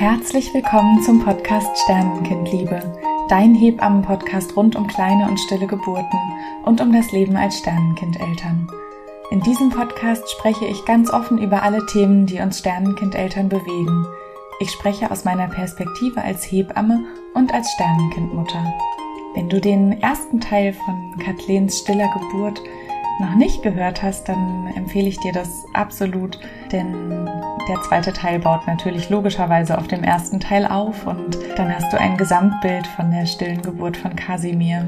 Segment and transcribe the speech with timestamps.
[0.00, 2.80] Herzlich willkommen zum Podcast Sternenkindliebe,
[3.28, 6.18] dein Hebammen-Podcast rund um kleine und stille Geburten
[6.64, 8.66] und um das Leben als Sternenkindeltern.
[9.30, 14.06] In diesem Podcast spreche ich ganz offen über alle Themen, die uns Sternenkindeltern bewegen.
[14.60, 17.04] Ich spreche aus meiner Perspektive als Hebamme
[17.34, 18.72] und als Sternenkindmutter.
[19.34, 22.62] Wenn du den ersten Teil von Kathlens stiller Geburt
[23.20, 26.40] noch nicht gehört hast, dann empfehle ich dir das absolut,
[26.72, 27.28] denn
[27.68, 32.00] der zweite Teil baut natürlich logischerweise auf dem ersten Teil auf und dann hast du
[32.00, 34.86] ein Gesamtbild von der stillen Geburt von Kasimir.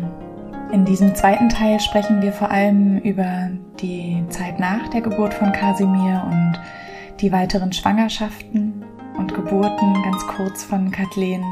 [0.73, 5.53] In diesem zweiten Teil sprechen wir vor allem über die Zeit nach der Geburt von
[5.53, 6.61] Kasimir und
[7.21, 8.85] die weiteren Schwangerschaften
[9.19, 11.45] und Geburten ganz kurz von Kathleen,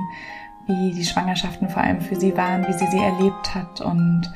[0.67, 4.33] wie die Schwangerschaften vor allem für sie waren, wie sie sie erlebt hat und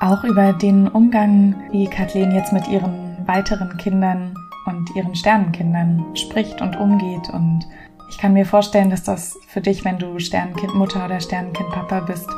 [0.00, 4.34] auch über den Umgang, wie Kathleen jetzt mit ihren weiteren Kindern
[4.66, 7.28] und ihren Sternenkindern spricht und umgeht.
[7.30, 7.66] Und
[8.10, 12.28] ich kann mir vorstellen, dass das für dich, wenn du Sternenkindmutter oder Sternenkindpapa bist,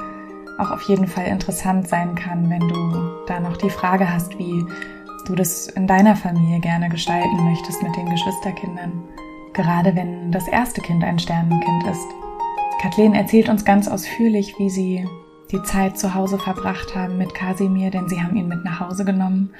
[0.59, 4.65] auch auf jeden Fall interessant sein kann, wenn du da noch die Frage hast, wie
[5.27, 9.03] du das in deiner Familie gerne gestalten möchtest mit den Geschwisterkindern.
[9.53, 12.07] Gerade wenn das erste Kind ein Sternenkind ist.
[12.81, 15.09] Kathleen erzählt uns ganz ausführlich, wie sie
[15.51, 19.05] die Zeit zu Hause verbracht haben mit Kasimir, denn sie haben ihn mit nach Hause
[19.05, 19.51] genommen,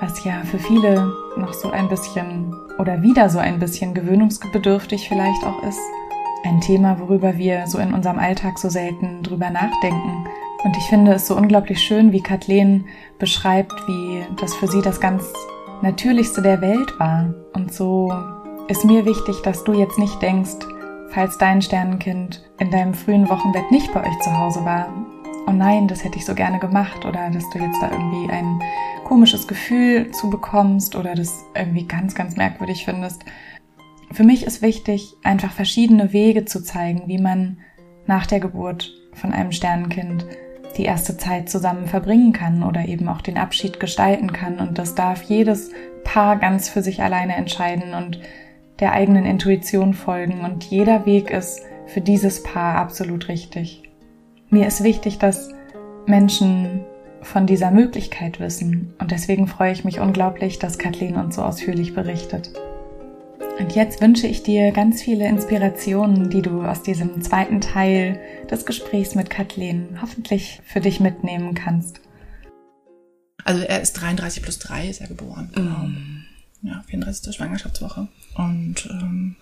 [0.00, 5.44] was ja für viele noch so ein bisschen oder wieder so ein bisschen gewöhnungsbedürftig vielleicht
[5.44, 5.80] auch ist.
[6.44, 10.26] Ein Thema, worüber wir so in unserem Alltag so selten drüber nachdenken.
[10.64, 12.86] Und ich finde es so unglaublich schön, wie Kathleen
[13.18, 15.32] beschreibt, wie das für sie das ganz
[15.82, 17.34] Natürlichste der Welt war.
[17.54, 18.12] Und so
[18.68, 20.66] ist mir wichtig, dass du jetzt nicht denkst,
[21.10, 24.88] falls dein Sternenkind in deinem frühen Wochenbett nicht bei euch zu Hause war,
[25.48, 28.60] oh nein, das hätte ich so gerne gemacht oder dass du jetzt da irgendwie ein
[29.04, 33.24] komisches Gefühl zu bekommst oder das irgendwie ganz, ganz merkwürdig findest.
[34.12, 37.58] Für mich ist wichtig, einfach verschiedene Wege zu zeigen, wie man
[38.06, 40.26] nach der Geburt von einem Sternenkind
[40.76, 44.58] die erste Zeit zusammen verbringen kann oder eben auch den Abschied gestalten kann.
[44.58, 45.70] Und das darf jedes
[46.04, 48.20] Paar ganz für sich alleine entscheiden und
[48.80, 50.40] der eigenen Intuition folgen.
[50.40, 53.87] Und jeder Weg ist für dieses Paar absolut richtig.
[54.50, 55.50] Mir ist wichtig, dass
[56.06, 56.84] Menschen
[57.20, 61.94] von dieser Möglichkeit wissen und deswegen freue ich mich unglaublich, dass Kathleen uns so ausführlich
[61.94, 62.50] berichtet.
[63.58, 68.20] Und jetzt wünsche ich dir ganz viele Inspirationen, die du aus diesem zweiten Teil
[68.50, 72.00] des Gesprächs mit Kathleen hoffentlich für dich mitnehmen kannst.
[73.44, 75.50] Also er ist 33 plus 3 ist er geboren.
[75.56, 76.66] Mm.
[76.66, 77.34] Ja, 34.
[77.34, 78.08] Schwangerschaftswoche.
[78.34, 79.36] Und ähm,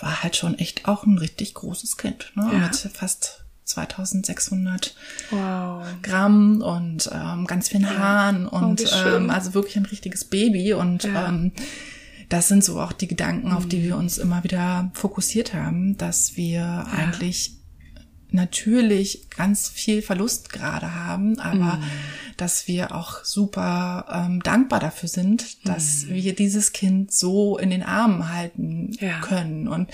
[0.00, 2.32] war halt schon echt auch ein richtig großes Kind.
[2.36, 2.48] Ne?
[2.52, 2.58] Ja.
[2.58, 4.94] Mit fast 2600
[5.30, 5.84] wow.
[6.02, 10.72] Gramm und ähm, ganz vielen Haaren oh, und oh, ähm, also wirklich ein richtiges Baby
[10.72, 11.28] und ja.
[11.28, 11.52] ähm,
[12.28, 16.36] das sind so auch die Gedanken, auf die wir uns immer wieder fokussiert haben, dass
[16.36, 16.82] wir ja.
[16.84, 17.56] eigentlich
[18.30, 21.84] natürlich ganz viel Verlust gerade haben, aber mm.
[22.36, 26.10] Dass wir auch super ähm, dankbar dafür sind, dass mm.
[26.10, 29.20] wir dieses Kind so in den Armen halten ja.
[29.20, 29.90] können und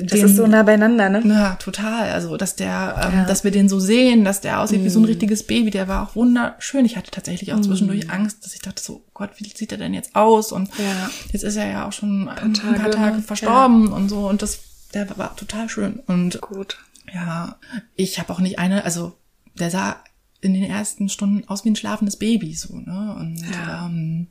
[0.00, 1.22] das den, ist so nah beieinander, ne?
[1.24, 2.10] Ja, total.
[2.10, 3.24] Also dass der, ähm, ja.
[3.24, 4.84] dass wir den so sehen, dass der aussieht mm.
[4.84, 5.06] wie so ein mm.
[5.06, 6.84] richtiges Baby, der war auch wunderschön.
[6.84, 8.10] Ich hatte tatsächlich auch zwischendurch mm.
[8.10, 10.52] Angst, dass ich dachte so, Gott, wie sieht er denn jetzt aus?
[10.52, 11.10] Und ja.
[11.32, 14.28] jetzt ist er ja auch schon ein paar Tage, ein paar Tage verstorben und so
[14.28, 14.60] und das
[14.94, 16.78] der war total schön und gut
[17.12, 17.56] ja,
[17.94, 19.16] ich habe auch nicht eine, also
[19.58, 19.96] der sah
[20.40, 23.16] in den ersten Stunden aus wie ein schlafendes Baby so, ne?
[23.18, 24.28] Und ja, ähm,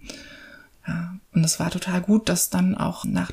[0.88, 1.16] ja.
[1.33, 3.31] und es war total gut, dass dann auch nach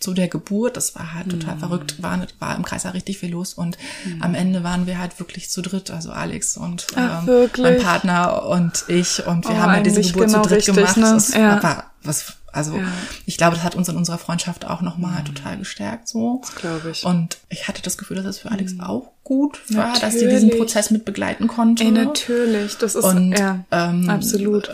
[0.00, 1.60] zu der Geburt, das war halt total mhm.
[1.60, 4.22] verrückt, war, war im Kreis ja richtig viel los und mhm.
[4.22, 8.46] am Ende waren wir halt wirklich zu dritt, also Alex und Ach, ähm, mein Partner
[8.46, 10.96] und ich und wir oh, haben ja diese Geburt genau zu dritt richtig, gemacht.
[10.96, 11.02] Ne?
[11.02, 11.62] Das ja.
[11.62, 12.84] war was also ja.
[13.26, 15.26] ich glaube, das hat uns in unserer Freundschaft auch nochmal mhm.
[15.26, 16.40] total gestärkt so.
[16.42, 17.04] Das glaube ich.
[17.04, 18.80] Und ich hatte das Gefühl, dass es für Alex mhm.
[18.80, 20.00] auch gut war, natürlich.
[20.00, 21.84] dass sie diesen Prozess mit begleiten konnte.
[21.84, 24.68] Ey, natürlich, das ist und, ja ähm, absolut.
[24.68, 24.72] Äh,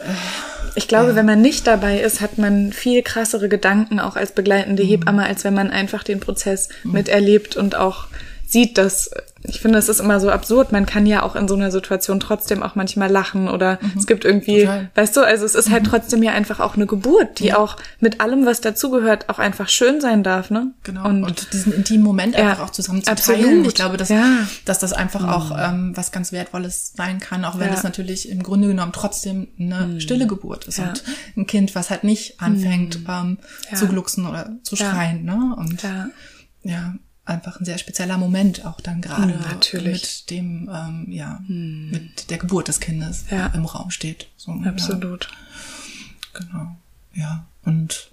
[0.77, 1.17] ich glaube, ja.
[1.17, 4.89] wenn man nicht dabei ist, hat man viel krassere Gedanken auch als begleitende mhm.
[4.89, 6.93] Hebamme, als wenn man einfach den Prozess mhm.
[6.93, 8.07] miterlebt und auch
[8.55, 9.11] sieht, dass
[9.47, 10.73] ich finde, es ist immer so absurd.
[10.73, 13.93] Man kann ja auch in so einer Situation trotzdem auch manchmal lachen oder mhm.
[13.99, 14.91] es gibt irgendwie, Total.
[14.95, 15.89] weißt du, also es ist halt mhm.
[15.89, 17.59] trotzdem ja einfach auch eine Geburt, die ja.
[17.59, 20.73] auch mit allem, was dazugehört, auch einfach schön sein darf, ne?
[20.85, 21.07] Genau.
[21.07, 23.43] Und, und diesen intimen Moment ja, einfach auch zusammen zu absolut.
[23.43, 23.65] teilen.
[23.67, 24.25] Ich glaube, dass, ja.
[24.65, 25.29] dass das einfach mhm.
[25.29, 29.49] auch ähm, was ganz Wertvolles sein kann, auch wenn es natürlich im Grunde genommen trotzdem
[29.59, 30.01] eine mhm.
[30.01, 31.05] stille Geburt ist und
[31.37, 33.11] ein Kind, was halt nicht anfängt mhm.
[33.11, 33.39] ähm,
[33.75, 35.55] zu glucksen oder zu schreien, ne?
[35.59, 35.83] Und
[36.63, 40.03] ja einfach ein sehr spezieller Moment auch dann gerade Natürlich.
[40.03, 41.91] mit dem ähm, ja hm.
[41.91, 43.47] mit der Geburt des Kindes ja.
[43.49, 45.29] im Raum steht so, absolut
[46.35, 46.41] ja.
[46.41, 46.77] genau
[47.15, 48.11] ja und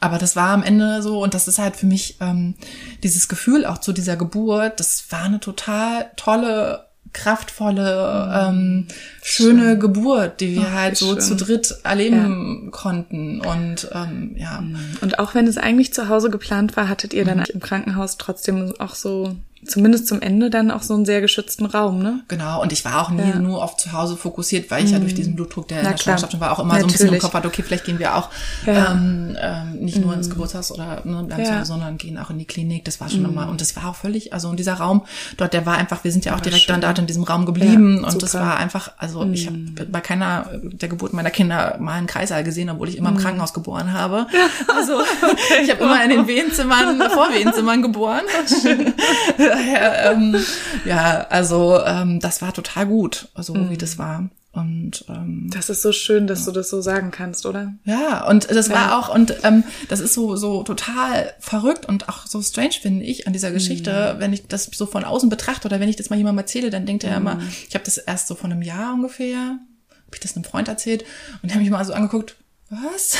[0.00, 2.54] Aber das war am Ende so, und das ist halt für mich ähm,
[3.02, 8.86] dieses Gefühl auch zu dieser Geburt, das war eine total tolle kraftvolle, ähm,
[9.22, 9.80] schöne schön.
[9.80, 11.20] Geburt, die wir Ach, halt so schön.
[11.20, 12.70] zu dritt erleben ja.
[12.70, 13.40] konnten.
[13.40, 14.62] Und ähm, ja.
[15.00, 17.44] Und auch wenn es eigentlich zu Hause geplant war, hattet ihr dann mhm.
[17.54, 19.34] im Krankenhaus trotzdem auch so
[19.66, 22.20] zumindest zum Ende dann auch so einen sehr geschützten Raum, ne?
[22.28, 23.38] Genau, und ich war auch nie ja.
[23.38, 25.16] nur auf zu Hause fokussiert, weil ich ja durch mhm.
[25.16, 26.98] diesen Blutdruck, der Na, in der Schwangerschaft war, auch immer Natürlich.
[26.98, 28.30] so ein bisschen im Kopf hatte, okay, vielleicht gehen wir auch
[28.66, 28.92] ja.
[28.92, 30.32] ähm, ähm, nicht nur ins mhm.
[30.32, 31.56] Geburtshaus oder ne, bleiben ja.
[31.56, 32.84] Hause, sondern gehen auch in die Klinik.
[32.84, 33.30] Das war schon mhm.
[33.30, 35.04] immer, und das war auch völlig, also in dieser Raum
[35.36, 36.74] dort, der war einfach, wir sind ja auch direkt schön.
[36.74, 39.34] dann dort in diesem Raum geblieben und das war einfach, also mhm.
[39.34, 39.58] ich habe
[39.90, 43.20] bei keiner der Geburt meiner Kinder mal einen Kreißsaal gesehen, obwohl ich immer im mhm.
[43.20, 44.26] Krankenhaus geboren habe.
[44.76, 45.54] Also okay.
[45.62, 48.22] ich habe immer in den Wehenzimmern, Vorwehenzimmern geboren.
[49.54, 50.36] Daher, ähm,
[50.84, 53.70] ja, also ähm, das war total gut, so mhm.
[53.70, 54.28] wie das war.
[54.52, 56.46] Und ähm, das ist so schön, dass ja.
[56.46, 57.74] du das so sagen kannst, oder?
[57.84, 58.74] Ja, und das ja.
[58.74, 63.04] war auch, und ähm, das ist so, so total verrückt und auch so strange, finde
[63.04, 64.20] ich, an dieser Geschichte, mhm.
[64.20, 66.86] wenn ich das so von außen betrachte oder wenn ich das mal jemandem erzähle, dann
[66.86, 67.26] denkt er mhm.
[67.26, 70.68] immer, ich habe das erst so vor einem Jahr ungefähr, habe ich das einem Freund
[70.68, 71.04] erzählt
[71.42, 72.36] und der hat mich mal so angeguckt,
[72.82, 73.16] was?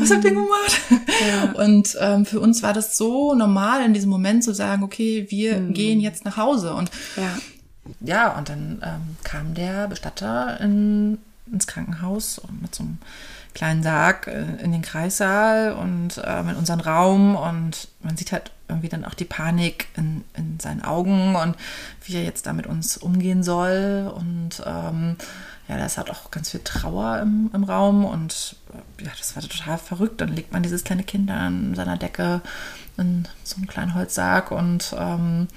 [0.00, 0.46] was habt ihr mhm.
[0.46, 0.80] gemacht?
[1.26, 1.64] Ja.
[1.64, 5.58] Und ähm, für uns war das so normal in diesem Moment zu sagen, okay, wir
[5.58, 5.74] mhm.
[5.74, 6.74] gehen jetzt nach Hause.
[6.74, 7.38] Und ja,
[8.00, 11.18] ja und dann ähm, kam der Bestatter in,
[11.50, 12.98] ins Krankenhaus mit so einem
[13.54, 18.50] kleinen Sarg äh, in den Kreissaal und äh, in unseren Raum und man sieht halt
[18.68, 21.56] irgendwie dann auch die Panik in, in seinen Augen und
[22.04, 25.16] wie er jetzt da mit uns umgehen soll und ähm,
[25.68, 28.56] ja, da ist halt auch ganz viel Trauer im, im Raum und
[29.00, 30.20] ja, das war total verrückt.
[30.20, 32.42] Dann legt man dieses kleine Kind an seiner Decke
[32.98, 35.48] in so einen kleinen Holzsarg und ähm,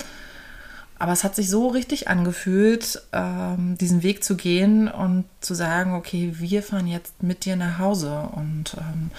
[0.99, 5.93] aber es hat sich so richtig angefühlt, ähm, diesen Weg zu gehen und zu sagen,
[5.93, 9.11] okay, wir fahren jetzt mit dir nach Hause und ähm,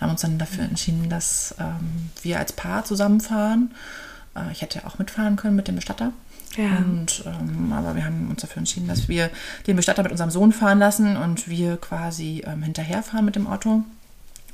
[0.00, 3.74] haben uns dann dafür entschieden, dass ähm, wir als Paar zusammenfahren.
[4.34, 6.12] Äh, ich hätte auch mitfahren können mit dem Bestatter.
[6.56, 6.78] Ja.
[6.78, 9.30] Und, ähm, aber wir haben uns dafür entschieden, dass wir
[9.66, 13.82] den Bestatter mit unserem Sohn fahren lassen und wir quasi ähm, hinterherfahren mit dem Auto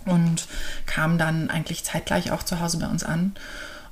[0.05, 0.46] und
[0.87, 3.35] kamen dann eigentlich zeitgleich auch zu Hause bei uns an.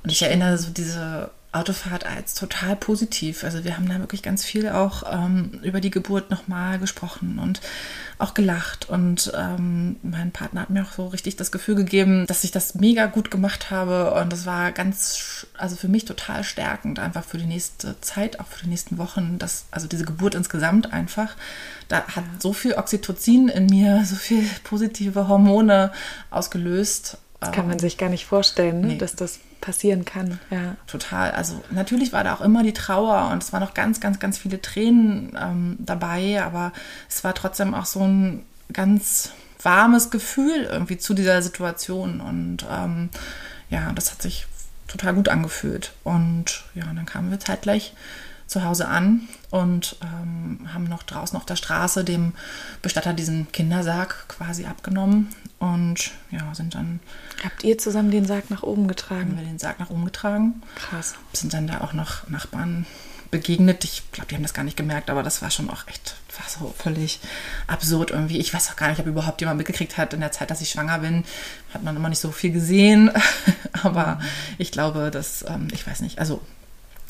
[0.03, 3.43] Und ich erinnere so diese Autofahrt als total positiv.
[3.43, 7.61] Also wir haben da wirklich ganz viel auch ähm, über die Geburt nochmal gesprochen und
[8.17, 8.89] auch gelacht.
[8.89, 12.73] Und ähm, mein Partner hat mir auch so richtig das Gefühl gegeben, dass ich das
[12.73, 14.15] mega gut gemacht habe.
[14.15, 18.47] Und das war ganz, also für mich total stärkend, einfach für die nächste Zeit, auch
[18.47, 19.37] für die nächsten Wochen.
[19.37, 21.35] Das, also diese Geburt insgesamt einfach.
[21.87, 25.91] Da hat so viel Oxytocin in mir, so viel positive Hormone
[26.31, 27.19] ausgelöst.
[27.39, 28.87] Das kann man ähm, sich gar nicht vorstellen, ne?
[28.87, 28.97] nee.
[28.97, 30.39] dass das passieren kann.
[30.51, 30.75] Ja.
[30.87, 31.31] Total.
[31.31, 34.37] Also natürlich war da auch immer die Trauer und es waren noch ganz, ganz, ganz
[34.37, 36.73] viele Tränen ähm, dabei, aber
[37.09, 38.43] es war trotzdem auch so ein
[38.73, 39.31] ganz
[39.61, 43.09] warmes Gefühl irgendwie zu dieser Situation und ähm,
[43.69, 44.47] ja, das hat sich
[44.87, 45.93] total gut angefühlt.
[46.03, 47.93] Und ja, dann kamen wir zeitgleich
[48.45, 52.33] zu Hause an und ähm, haben noch draußen auf der Straße dem
[52.81, 55.29] Bestatter diesen Kindersarg quasi abgenommen
[55.63, 56.99] und ja, sind dann.
[57.41, 59.31] Habt ihr zusammen den Sarg nach oben getragen?
[59.31, 60.61] Haben wir den Sarg nach oben getragen.
[60.75, 61.15] Krass.
[61.31, 62.85] Sind dann da auch noch Nachbarn
[63.31, 63.85] begegnet.
[63.85, 66.49] Ich glaube, die haben das gar nicht gemerkt, aber das war schon auch echt, war
[66.49, 67.21] so völlig
[67.67, 68.39] absurd irgendwie.
[68.39, 70.69] Ich weiß auch gar nicht, ob überhaupt jemand mitgekriegt hat in der Zeit, dass ich
[70.69, 71.23] schwanger bin.
[71.73, 73.09] Hat man immer nicht so viel gesehen.
[73.83, 74.25] aber mhm.
[74.57, 76.41] ich glaube, dass, ähm, ich weiß nicht, also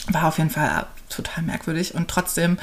[0.10, 2.60] war auf jeden Fall total merkwürdig und trotzdem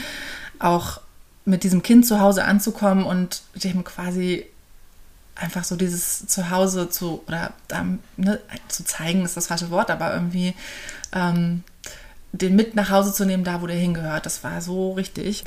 [0.60, 1.00] auch
[1.44, 4.46] mit diesem Kind zu Hause anzukommen und dem quasi
[5.40, 7.52] einfach so dieses Zuhause zu oder
[8.16, 10.54] ne, zu zeigen ist das falsche Wort, aber irgendwie
[11.12, 11.64] ähm,
[12.32, 15.44] den mit nach Hause zu nehmen, da wo der hingehört, das war so richtig.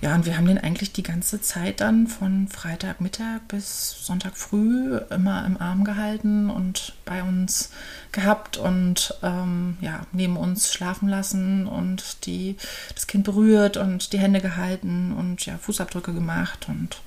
[0.00, 4.98] Ja, und wir haben den eigentlich die ganze Zeit dann von Freitagmittag bis Sonntag früh
[5.08, 7.70] immer im Arm gehalten und bei uns
[8.12, 12.56] gehabt und ähm, ja, neben uns schlafen lassen und die,
[12.94, 17.00] das Kind berührt und die Hände gehalten und ja, Fußabdrücke gemacht und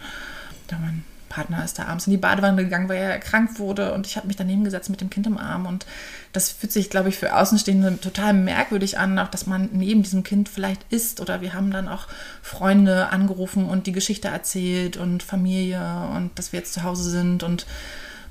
[0.71, 3.93] ja, mein Partner ist da abends in die Badewanne gegangen, weil er erkrankt wurde.
[3.93, 5.65] Und ich habe mich daneben gesetzt mit dem Kind im Arm.
[5.65, 5.85] Und
[6.33, 10.23] das fühlt sich, glaube ich, für Außenstehende total merkwürdig an, auch dass man neben diesem
[10.23, 12.07] Kind vielleicht ist oder wir haben dann auch
[12.41, 15.81] Freunde angerufen und die Geschichte erzählt und Familie
[16.15, 17.65] und dass wir jetzt zu Hause sind und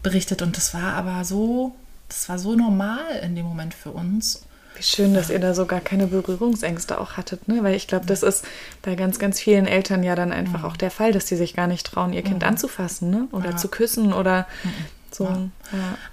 [0.02, 0.42] berichtet.
[0.42, 1.74] Und das war aber so,
[2.08, 4.45] das war so normal in dem Moment für uns
[4.76, 7.62] wie schön, dass ihr da so gar keine Berührungsängste auch hattet, ne?
[7.62, 8.44] Weil ich glaube, das ist
[8.82, 10.64] bei ganz, ganz vielen Eltern ja dann einfach mhm.
[10.66, 12.48] auch der Fall, dass sie sich gar nicht trauen, ihr Kind mhm.
[12.48, 13.28] anzufassen, ne?
[13.32, 13.56] Oder ja.
[13.56, 14.70] zu küssen oder mhm.
[15.10, 15.24] so.
[15.24, 15.50] Ja.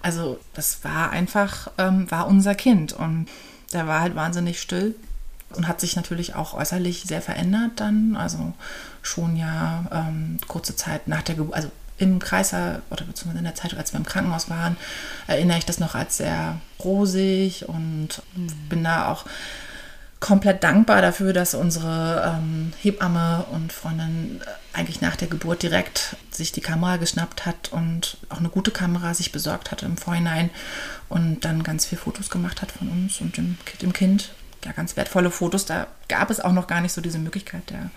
[0.01, 3.27] Also das war einfach, ähm, war unser Kind und
[3.74, 4.96] der war halt wahnsinnig still
[5.55, 8.15] und hat sich natürlich auch äußerlich sehr verändert dann.
[8.15, 8.53] Also
[9.01, 13.56] schon ja ähm, kurze Zeit nach der Geburt, also im Kreißsaal oder beziehungsweise in der
[13.56, 14.78] Zeit, als wir im Krankenhaus waren,
[15.28, 18.70] erinnere ich das noch als sehr rosig und mhm.
[18.70, 19.26] bin da auch
[20.24, 26.16] komplett dankbar dafür, dass unsere ähm, Hebamme und Freundin äh, eigentlich nach der Geburt direkt
[26.32, 30.50] sich die Kamera geschnappt hat und auch eine gute Kamera sich besorgt hatte im Vorhinein
[31.10, 34.32] und dann ganz viele Fotos gemacht hat von uns und dem, dem Kind.
[34.64, 35.66] Ja, ganz wertvolle Fotos.
[35.66, 37.90] Da gab es auch noch gar nicht so diese Möglichkeit der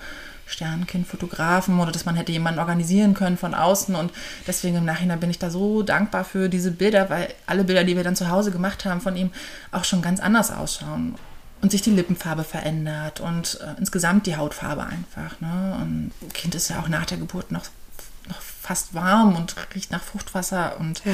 [0.47, 3.95] Sternkind-Fotografen oder dass man hätte jemanden organisieren können von außen.
[3.95, 4.13] Und
[4.47, 7.97] deswegen im Nachhinein bin ich da so dankbar für diese Bilder, weil alle Bilder, die
[7.97, 9.31] wir dann zu Hause gemacht haben, von ihm
[9.73, 11.17] auch schon ganz anders ausschauen.
[11.63, 15.41] Und sich die Lippenfarbe verändert und äh, insgesamt die Hautfarbe einfach.
[15.41, 15.79] Ne?
[15.81, 17.65] Und Kind ist ja auch nach der Geburt noch,
[18.29, 21.13] noch fast warm und riecht nach Fruchtwasser und ja.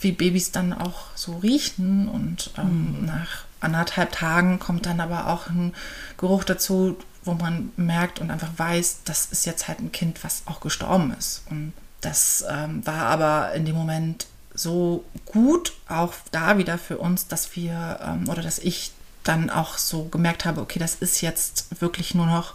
[0.00, 2.08] wie Babys dann auch so riechen.
[2.08, 3.06] Und ähm, mhm.
[3.06, 5.74] nach anderthalb Tagen kommt dann aber auch ein
[6.16, 10.42] Geruch dazu, wo man merkt und einfach weiß, das ist jetzt halt ein Kind, was
[10.46, 11.42] auch gestorben ist.
[11.50, 17.28] Und das ähm, war aber in dem Moment so gut, auch da wieder für uns,
[17.28, 21.80] dass wir ähm, oder dass ich dann auch so gemerkt habe, okay, das ist jetzt
[21.80, 22.54] wirklich nur noch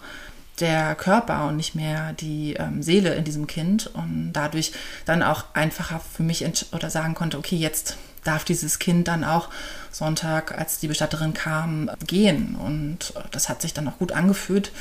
[0.59, 4.71] der Körper und nicht mehr die ähm, Seele in diesem Kind und dadurch
[5.05, 7.95] dann auch einfacher für mich oder sagen konnte, okay, jetzt
[8.27, 9.49] darf dieses Kind dann auch
[9.91, 12.55] Sonntag, als die Bestatterin kam, gehen.
[12.55, 14.71] Und das hat sich dann auch gut angefühlt,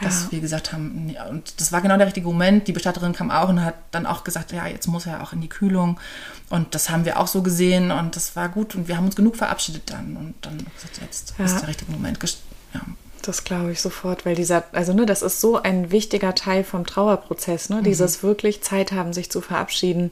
[0.00, 0.06] ja.
[0.06, 2.68] dass wir gesagt haben, und das war genau der richtige Moment.
[2.68, 5.40] Die Bestatterin kam auch und hat dann auch gesagt, ja, jetzt muss er auch in
[5.40, 5.98] die Kühlung.
[6.48, 8.74] Und das haben wir auch so gesehen und das war gut.
[8.74, 10.16] Und wir haben uns genug verabschiedet dann.
[10.16, 11.44] Und dann gesagt, jetzt ja.
[11.44, 12.18] ist der richtige Moment.
[12.74, 12.80] Ja.
[13.22, 16.84] Das glaube ich sofort, weil dieser, also ne, das ist so ein wichtiger Teil vom
[16.84, 17.84] Trauerprozess, ne, mhm.
[17.84, 20.10] dieses wirklich Zeit haben, sich zu verabschieden.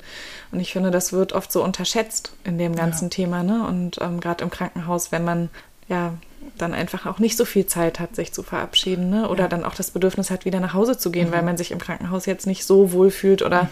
[0.52, 3.10] Und ich finde, das wird oft so unterschätzt in dem ganzen ja.
[3.10, 3.66] Thema, ne?
[3.66, 5.50] Und ähm, gerade im Krankenhaus, wenn man
[5.88, 6.14] ja
[6.59, 9.28] dann einfach auch nicht so viel Zeit hat, sich zu verabschieden, ne?
[9.28, 9.49] Oder ja.
[9.49, 11.33] dann auch das Bedürfnis hat, wieder nach Hause zu gehen, mhm.
[11.33, 13.69] weil man sich im Krankenhaus jetzt nicht so wohl fühlt oder mhm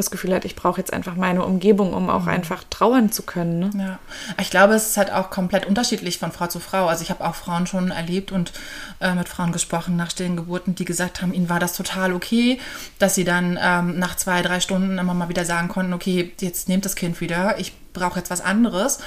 [0.00, 2.28] das Gefühl hat, ich brauche jetzt einfach meine Umgebung, um auch mhm.
[2.28, 3.58] einfach trauern zu können.
[3.58, 3.70] Ne?
[3.76, 3.98] Ja,
[4.40, 6.86] ich glaube, es ist halt auch komplett unterschiedlich von Frau zu Frau.
[6.86, 8.52] Also ich habe auch Frauen schon erlebt und
[9.00, 12.58] äh, mit Frauen gesprochen nach stillen Geburten, die gesagt haben, ihnen war das total okay,
[12.98, 16.68] dass sie dann ähm, nach zwei, drei Stunden immer mal wieder sagen konnten, okay, jetzt
[16.68, 19.00] nehmt das Kind wieder, ich brauche jetzt was anderes.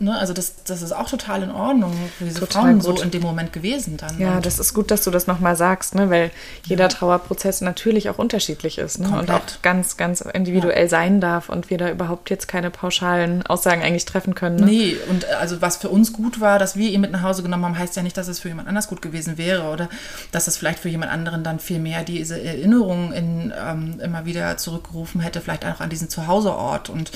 [0.00, 2.98] Ne, also das, das ist auch total in Ordnung für diese total Frauen gut.
[2.98, 4.16] so in dem Moment gewesen dann.
[4.20, 6.30] Ja, und das ist gut, dass du das nochmal sagst, ne, weil
[6.64, 6.88] jeder ja.
[6.88, 10.88] Trauerprozess natürlich auch unterschiedlich ist ne, und auch ganz, ganz individuell ja.
[10.88, 14.54] sein darf und wir da überhaupt jetzt keine pauschalen Aussagen eigentlich treffen können.
[14.56, 14.66] Ne?
[14.66, 17.64] Nee, und also was für uns gut war, dass wir ihn mit nach Hause genommen
[17.64, 19.88] haben, heißt ja nicht, dass es für jemand anders gut gewesen wäre oder
[20.30, 24.58] dass es vielleicht für jemand anderen dann viel mehr diese Erinnerungen in, ähm, immer wieder
[24.58, 27.10] zurückgerufen hätte, vielleicht auch an diesen Zuhauseort und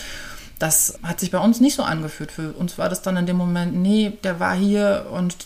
[0.62, 2.30] das hat sich bei uns nicht so angefühlt.
[2.30, 5.36] Für uns war das dann in dem Moment, nee, der war hier und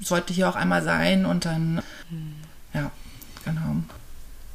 [0.00, 1.80] sollte hier auch einmal sein und dann,
[2.72, 2.90] ja,
[3.44, 3.76] genau.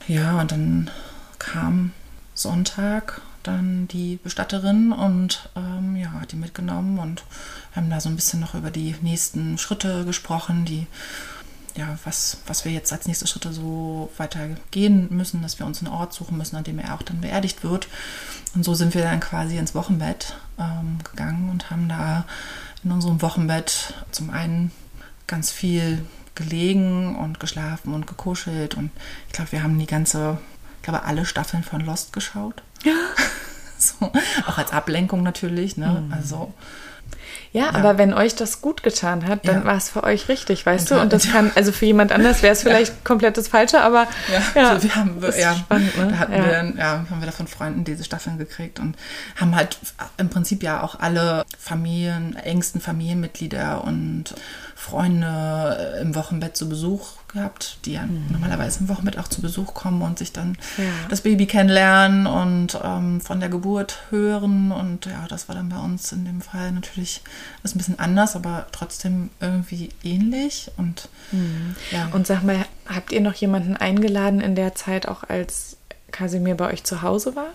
[0.09, 0.91] Ja, und dann
[1.39, 1.93] kam
[2.33, 7.23] Sonntag dann die Bestatterin und ähm, ja, hat die mitgenommen und
[7.73, 10.88] haben da so ein bisschen noch über die nächsten Schritte gesprochen, die
[11.75, 14.39] ja, was, was wir jetzt als nächste Schritte so weiter
[14.71, 17.63] gehen müssen, dass wir uns einen Ort suchen müssen, an dem er auch dann beerdigt
[17.63, 17.88] wird.
[18.55, 22.25] Und so sind wir dann quasi ins Wochenbett ähm, gegangen und haben da
[22.83, 24.71] in unserem Wochenbett zum einen
[25.27, 28.75] ganz viel gelegen und geschlafen und gekuschelt.
[28.75, 28.91] Und
[29.27, 30.39] ich glaube, wir haben die ganze,
[30.77, 32.63] ich glaube, alle Staffeln von Lost geschaut.
[32.83, 32.93] Ja.
[33.79, 34.11] so,
[34.45, 35.77] auch als Ablenkung natürlich.
[35.77, 36.03] Ne?
[36.05, 36.13] Mhm.
[36.13, 36.53] Also
[37.51, 39.65] ja, ja, aber wenn euch das gut getan hat, dann ja.
[39.65, 41.01] war es für euch richtig, weißt und du?
[41.01, 43.00] Und das kann, also für jemand anders wäre es vielleicht ja.
[43.03, 44.08] komplett das Falsche, aber
[44.56, 46.08] ja, also wir haben, ja, spannend, ne?
[46.12, 48.96] da hatten wir dann, ja, haben wir da von Freunden diese Staffeln gekriegt und
[49.36, 49.79] haben halt
[50.18, 54.36] im Prinzip ja auch alle Familien, engsten Familienmitglieder und
[54.79, 58.27] Freunde im Wochenbett zu Besuch gehabt, die ja mhm.
[58.31, 60.86] normalerweise im Wochenbett auch zu Besuch kommen und sich dann ja.
[61.09, 64.71] das Baby kennenlernen und ähm, von der Geburt hören.
[64.71, 67.21] Und ja, das war dann bei uns in dem Fall natürlich
[67.62, 70.71] ist ein bisschen anders, aber trotzdem irgendwie ähnlich.
[70.77, 71.75] Und, mhm.
[71.91, 72.07] ja.
[72.13, 75.75] und sag mal, habt ihr noch jemanden eingeladen in der Zeit, auch als
[76.12, 77.50] Kasimir bei euch zu Hause war?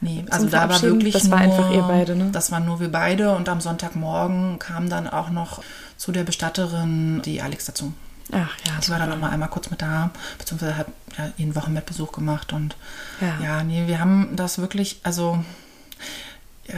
[0.00, 2.28] Nee, also da war wirklich das war nur, einfach ihr beide, ne?
[2.30, 5.62] Das waren nur wir beide und am Sonntagmorgen kam dann auch noch
[5.96, 7.92] zu der Bestatterin die Alex dazu.
[8.32, 8.72] Ach ja.
[8.84, 12.52] Die war dann noch mal einmal kurz mit da, beziehungsweise hat ja, ihren Wochenbettbesuch gemacht
[12.52, 12.76] und
[13.20, 13.38] ja.
[13.42, 15.44] ja, nee, wir haben das wirklich, also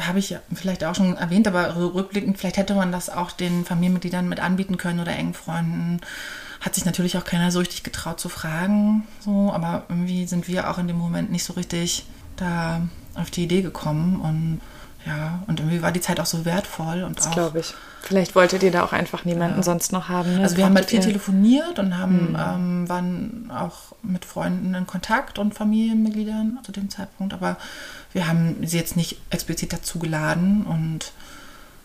[0.00, 4.28] habe ich vielleicht auch schon erwähnt, aber rückblickend, vielleicht hätte man das auch den Familienmitgliedern
[4.28, 6.00] mit anbieten können oder engen Freunden.
[6.60, 10.68] Hat sich natürlich auch keiner so richtig getraut zu fragen, so, aber irgendwie sind wir
[10.68, 12.04] auch in dem Moment nicht so richtig
[12.37, 12.82] da
[13.14, 14.60] auf die Idee gekommen und
[15.06, 17.02] Ja, und irgendwie war die Zeit auch so wertvoll.
[17.02, 17.74] Und das glaube ich.
[18.02, 19.62] Vielleicht wolltet ihr da auch einfach niemanden ja.
[19.62, 20.36] sonst noch haben.
[20.36, 20.42] Ne?
[20.42, 22.38] Also wir haben halt viel telefoniert und haben, mhm.
[22.38, 27.56] ähm, waren auch mit Freunden in Kontakt und Familienmitgliedern zu dem Zeitpunkt, aber
[28.12, 31.12] wir haben sie jetzt nicht explizit dazu geladen und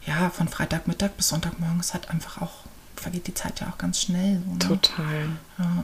[0.06, 2.52] ja, von Freitagmittag bis Sonntagmorgens hat einfach auch,
[2.96, 4.42] vergeht die Zeit ja auch ganz schnell.
[4.46, 4.60] So, ne?
[4.60, 5.30] Total.
[5.58, 5.84] Ja.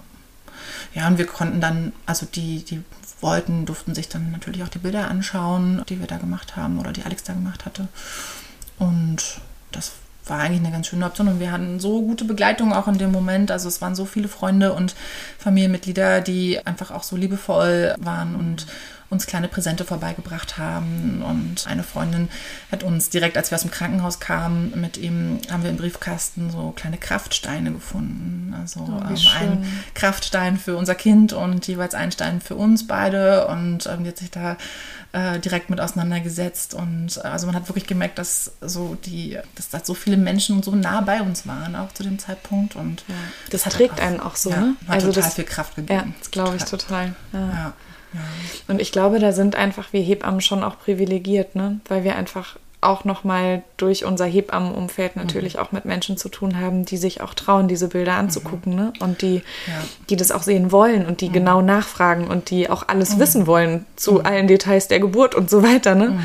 [0.94, 2.84] ja, und wir konnten dann, also die, die
[3.22, 6.92] wollten, durften sich dann natürlich auch die Bilder anschauen, die wir da gemacht haben oder
[6.92, 7.88] die Alex da gemacht hatte.
[8.78, 9.94] Und das
[10.26, 13.12] war eigentlich eine ganz schöne Option und wir hatten so gute Begleitung auch in dem
[13.12, 13.52] Moment.
[13.52, 14.96] Also es waren so viele Freunde und
[15.38, 18.68] Familienmitglieder, die einfach auch so liebevoll waren und
[19.10, 21.24] uns kleine Präsente vorbeigebracht haben.
[21.24, 22.30] Und eine Freundin
[22.72, 26.52] hat uns direkt, als wir aus dem Krankenhaus kamen, mit ihm haben wir im Briefkasten
[26.52, 28.56] so kleine Kraftsteine gefunden.
[28.60, 33.48] Also oh, ähm, ein Kraftstein für unser Kind und jeweils ein Stein für uns beide.
[33.48, 34.58] Und ähm, die hat sich da
[35.12, 36.76] äh, direkt mit auseinandergesetzt.
[36.76, 40.62] Und äh, also man hat wirklich gemerkt, dass so die, dass da so viele Menschen
[40.62, 42.76] so nah bei uns waren, auch zu dem Zeitpunkt.
[42.76, 43.16] Und ja.
[43.50, 44.76] das, das trägt auch, einen auch so, ja, ne?
[44.88, 46.00] Hat also total das, viel Kraft gegeben.
[46.00, 47.16] Ja, das glaube ich total.
[47.34, 47.74] Ja.
[48.14, 48.20] Ja.
[48.68, 51.80] Und ich glaube, da sind einfach wir Hebammen schon auch privilegiert, ne?
[51.88, 55.60] weil wir einfach auch nochmal durch unser Hebammenumfeld natürlich mhm.
[55.60, 58.80] auch mit Menschen zu tun haben, die sich auch trauen, diese Bilder anzugucken mhm.
[58.80, 58.94] ne?
[59.00, 59.84] und die, ja.
[60.10, 61.34] die das auch sehen wollen und die mhm.
[61.34, 63.20] genau nachfragen und die auch alles mhm.
[63.20, 64.26] wissen wollen zu mhm.
[64.26, 65.94] allen Details der Geburt und so weiter.
[65.94, 66.20] Ne?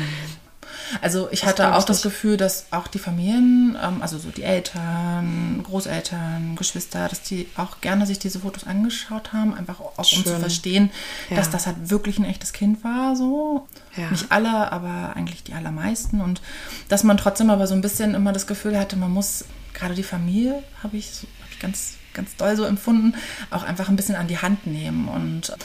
[1.01, 4.43] Also ich das hatte auch das Gefühl, dass auch die Familien, ähm, also so die
[4.43, 10.25] Eltern, Großeltern, Geschwister, dass die auch gerne sich diese Fotos angeschaut haben, einfach auch um
[10.25, 10.91] zu verstehen,
[11.29, 11.37] ja.
[11.37, 13.67] dass das halt wirklich ein echtes Kind war, so.
[13.95, 14.09] Ja.
[14.11, 16.21] Nicht alle, aber eigentlich die allermeisten.
[16.21, 16.41] Und
[16.89, 20.03] dass man trotzdem aber so ein bisschen immer das Gefühl hatte, man muss, gerade die
[20.03, 21.11] Familie, habe ich,
[21.41, 23.15] hab ich ganz, ganz doll so empfunden,
[23.51, 25.55] auch einfach ein bisschen an die Hand nehmen und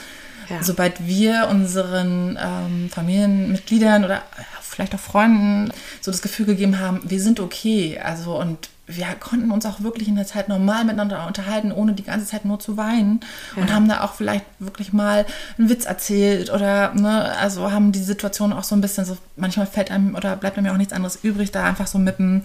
[0.50, 0.62] ja.
[0.62, 4.22] Sobald wir unseren ähm, Familienmitgliedern oder
[4.70, 9.50] vielleicht auch Freunden so das Gefühl gegeben haben, wir sind okay, also und wir konnten
[9.50, 12.76] uns auch wirklich in der Zeit normal miteinander unterhalten, ohne die ganze Zeit nur zu
[12.76, 13.20] weinen.
[13.54, 13.62] Ja.
[13.62, 15.26] Und haben da auch vielleicht wirklich mal
[15.58, 19.66] einen Witz erzählt oder, ne, also haben die Situation auch so ein bisschen so, manchmal
[19.66, 22.42] fällt einem oder bleibt einem ja auch nichts anderes übrig, da einfach so mit einem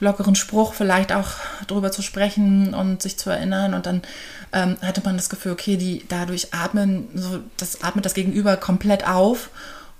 [0.00, 1.30] lockeren Spruch vielleicht auch
[1.66, 3.74] drüber zu sprechen und sich zu erinnern.
[3.74, 4.02] Und dann
[4.52, 9.06] ähm, hatte man das Gefühl, okay, die dadurch atmen, so, das atmet das Gegenüber komplett
[9.06, 9.50] auf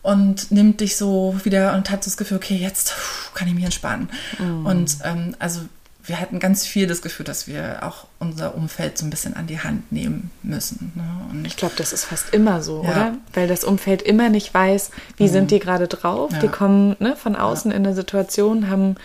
[0.05, 2.95] und nimmt dich so wieder und hat so das Gefühl, okay, jetzt
[3.35, 4.11] kann ich mich entspannen.
[4.39, 4.67] Mhm.
[4.67, 5.63] Und ähm, also
[6.05, 9.47] wir hatten ganz viel das Gefühl, dass wir auch unser Umfeld so ein bisschen an
[9.47, 10.93] die Hand nehmen müssen.
[10.95, 11.47] Ne?
[11.47, 12.91] ich glaube, das ist fast immer so, ja.
[12.91, 13.15] oder?
[13.33, 15.29] Weil das Umfeld immer nicht weiß, wie mhm.
[15.29, 16.33] sind die gerade drauf.
[16.33, 16.39] Ja.
[16.41, 17.77] Die kommen ne, von außen ja.
[17.79, 18.97] in eine Situation, haben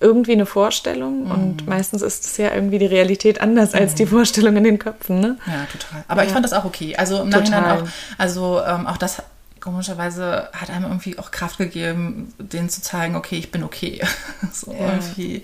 [0.00, 1.30] irgendwie eine Vorstellung mhm.
[1.30, 3.78] und meistens ist es ja irgendwie die Realität anders mhm.
[3.78, 5.20] als die Vorstellung in den Köpfen.
[5.20, 5.38] Ne?
[5.46, 6.04] Ja, total.
[6.08, 6.94] Aber ich fand das auch okay.
[6.96, 7.62] Also im total.
[7.62, 7.88] Nachhinein auch,
[8.18, 9.22] also ähm, auch das
[9.62, 14.02] komischerweise hat einem irgendwie auch Kraft gegeben, denen zu zeigen, okay, ich bin okay.
[14.52, 14.92] so ja.
[14.92, 15.42] irgendwie.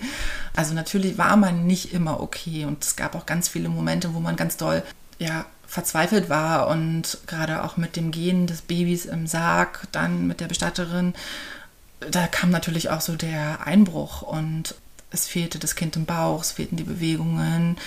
[0.55, 4.19] Also natürlich war man nicht immer okay und es gab auch ganz viele Momente, wo
[4.19, 4.83] man ganz doll,
[5.17, 10.39] ja, verzweifelt war und gerade auch mit dem Gehen des Babys im Sarg, dann mit
[10.39, 11.13] der Bestatterin,
[11.99, 14.75] da kam natürlich auch so der Einbruch und
[15.11, 17.77] es fehlte das Kind im Bauch, es fehlten die Bewegungen,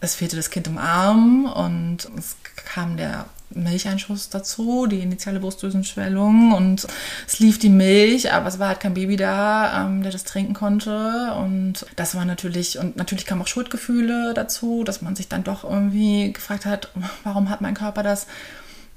[0.00, 6.52] es fehlte das Kind im Arm und es kam der Milcheinschuss dazu, die initiale Brustdrüsenschwellung
[6.52, 6.86] und
[7.26, 10.54] es lief die Milch, aber es war halt kein Baby da, ähm, der das trinken
[10.54, 15.44] konnte und das war natürlich, und natürlich kamen auch Schuldgefühle dazu, dass man sich dann
[15.44, 16.90] doch irgendwie gefragt hat,
[17.24, 18.26] warum hat mein Körper das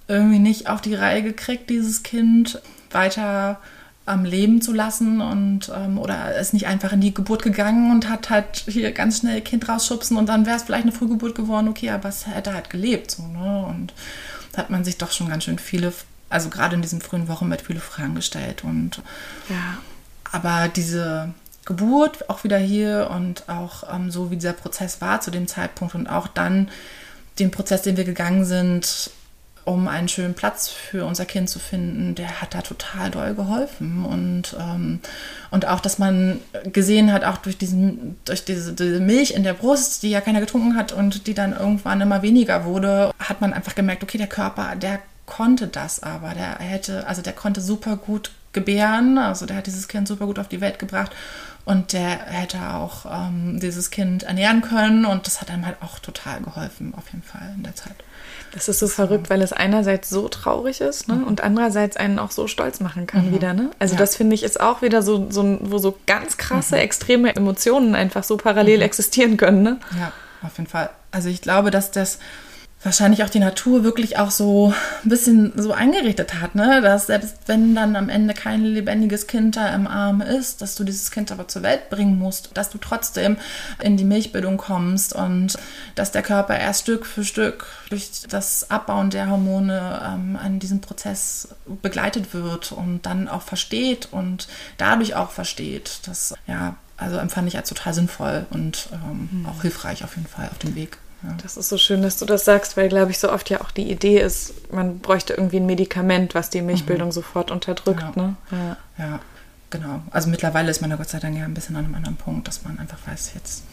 [0.08, 3.60] irgendwie nicht auf die Reihe gekriegt, dieses Kind weiter
[4.10, 8.10] am Leben zu lassen und ähm, oder ist nicht einfach in die Geburt gegangen und
[8.10, 11.68] hat halt hier ganz schnell Kind rausschubsen und dann wäre es vielleicht eine Frühgeburt geworden,
[11.68, 13.68] okay, aber es hätte halt gelebt so, ne?
[13.68, 13.94] Und
[14.60, 15.94] hat man sich doch schon ganz schön viele,
[16.30, 19.02] also gerade in diesen frühen Wochen mit viele Fragen gestellt und
[19.50, 19.78] ja.
[20.32, 21.34] Aber diese
[21.66, 25.96] Geburt auch wieder hier und auch ähm, so wie dieser Prozess war zu dem Zeitpunkt
[25.96, 26.70] und auch dann
[27.40, 29.12] den Prozess, den wir gegangen sind,
[29.70, 34.04] um einen schönen Platz für unser Kind zu finden, der hat da total doll geholfen.
[34.04, 35.00] Und, ähm,
[35.52, 36.40] und auch, dass man
[36.74, 40.40] gesehen hat, auch durch, diesen, durch diese, diese, Milch in der Brust, die ja keiner
[40.40, 44.28] getrunken hat und die dann irgendwann immer weniger wurde, hat man einfach gemerkt, okay, der
[44.28, 46.34] Körper, der konnte das aber.
[46.34, 50.40] Der hätte, also der konnte super gut gebären, also der hat dieses Kind super gut
[50.40, 51.12] auf die Welt gebracht
[51.66, 56.00] und der hätte auch ähm, dieses Kind ernähren können und das hat einem halt auch
[56.00, 57.96] total geholfen, auf jeden Fall in der Zeit.
[58.52, 58.94] Das ist so, so.
[58.94, 61.16] verrückt, weil es einerseits so traurig ist ne?
[61.16, 61.24] Mhm.
[61.26, 63.36] und andererseits einen auch so stolz machen kann mhm.
[63.36, 63.54] wieder.
[63.54, 63.70] Ne?
[63.80, 64.00] Also ja.
[64.00, 66.82] das finde ich ist auch wieder so, so, wo so ganz krasse, mhm.
[66.82, 68.84] extreme Emotionen einfach so parallel mhm.
[68.84, 69.62] existieren können.
[69.62, 69.80] Ne?
[70.00, 70.90] Ja, auf jeden Fall.
[71.12, 72.20] Also ich glaube, dass das
[72.82, 76.82] wahrscheinlich auch die Natur wirklich auch so ein bisschen so eingerichtet hat, ne?
[76.82, 80.86] Dass selbst wenn dann am Ende kein lebendiges Kind da im Arm ist, dass du
[80.86, 83.36] dieses Kind aber zur Welt bringen musst, dass du trotzdem
[83.84, 85.58] in die Milchbildung kommst und
[85.96, 90.80] dass der Körper erst Stück für Stück durch das Abbauen der Hormone ähm, an diesem
[90.80, 91.50] Prozess
[91.82, 96.00] begleitet wird und dann auch versteht und dadurch auch versteht.
[96.06, 99.46] Das, ja, also empfand ich als total sinnvoll und ähm, mhm.
[99.48, 100.98] auch hilfreich auf jeden Fall auf dem Weg.
[101.24, 101.36] Ja.
[101.44, 103.72] Das ist so schön, dass du das sagst, weil, glaube ich, so oft ja auch
[103.72, 107.14] die Idee ist, man bräuchte irgendwie ein Medikament, was die Milchbildung mhm.
[107.14, 108.02] sofort unterdrückt.
[108.02, 108.12] Ja.
[108.16, 108.36] Ne?
[108.52, 108.78] Ja.
[108.98, 109.20] ja,
[109.70, 110.02] genau.
[110.12, 112.48] Also mittlerweile ist man ja Gott sei Dank ja ein bisschen an einem anderen Punkt,
[112.48, 113.64] dass man einfach weiß, jetzt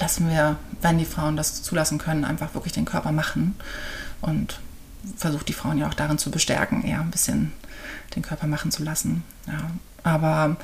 [0.00, 3.56] lassen wir, wenn die Frauen das zulassen können, einfach wirklich den Körper machen
[4.20, 4.58] und
[5.16, 7.52] versucht die Frauen ja auch darin zu bestärken, eher ein bisschen
[8.14, 9.22] den Körper machen zu lassen.
[9.46, 9.70] Ja,
[10.02, 10.56] aber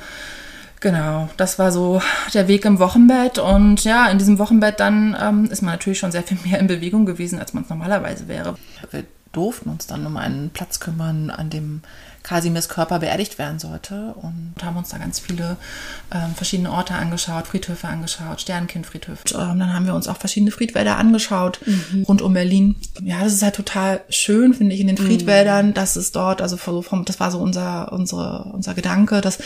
[0.83, 2.01] Genau, das war so
[2.33, 3.39] der Weg im Wochenbett.
[3.39, 6.67] Und ja, in diesem Wochenbett dann ähm, ist man natürlich schon sehr viel mehr in
[6.67, 8.57] Bewegung gewesen, als man es normalerweise wäre.
[8.91, 11.83] Wir durften uns dann um einen Platz kümmern, an dem
[12.23, 15.57] Kasimirs Körper beerdigt werden sollte und haben uns da ganz viele
[16.11, 19.23] ähm, verschiedene Orte angeschaut, Friedhöfe angeschaut, Sternenkindfriedhöfe.
[19.33, 22.03] Ähm, dann haben wir uns auch verschiedene Friedwälder angeschaut mhm.
[22.03, 22.77] rund um Berlin.
[23.01, 25.05] Ja, das ist halt total schön, finde ich, in den mhm.
[25.05, 25.73] Friedwäldern, mhm.
[25.73, 29.39] dass es dort, also vom, das war so unser, unsere, unser Gedanke, dass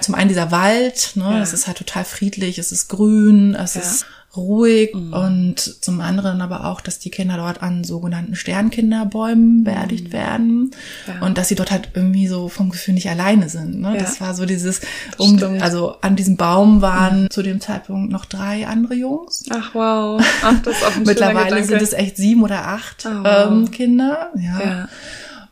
[0.00, 1.38] zum einen dieser Wald, ne, ja.
[1.38, 3.80] das ist halt total friedlich, es ist grün, es ja.
[3.80, 5.12] ist ruhig mhm.
[5.12, 10.12] und zum anderen aber auch, dass die Kinder dort an sogenannten Sternkinderbäumen beerdigt mhm.
[10.12, 10.70] werden
[11.06, 11.26] ja.
[11.26, 13.80] und dass sie dort halt irgendwie so vom Gefühl nicht alleine sind.
[13.80, 13.94] Ne?
[13.94, 14.00] Ja.
[14.00, 14.80] Das war so dieses,
[15.18, 17.30] um, also an diesem Baum waren mhm.
[17.30, 19.44] zu dem Zeitpunkt noch drei andere Jungs.
[19.50, 23.24] Ach wow, Ach, das ist auch ein Mittlerweile sind es echt sieben oder acht oh,
[23.24, 23.50] wow.
[23.50, 24.30] ähm, Kinder.
[24.36, 24.60] Ja.
[24.60, 24.88] ja.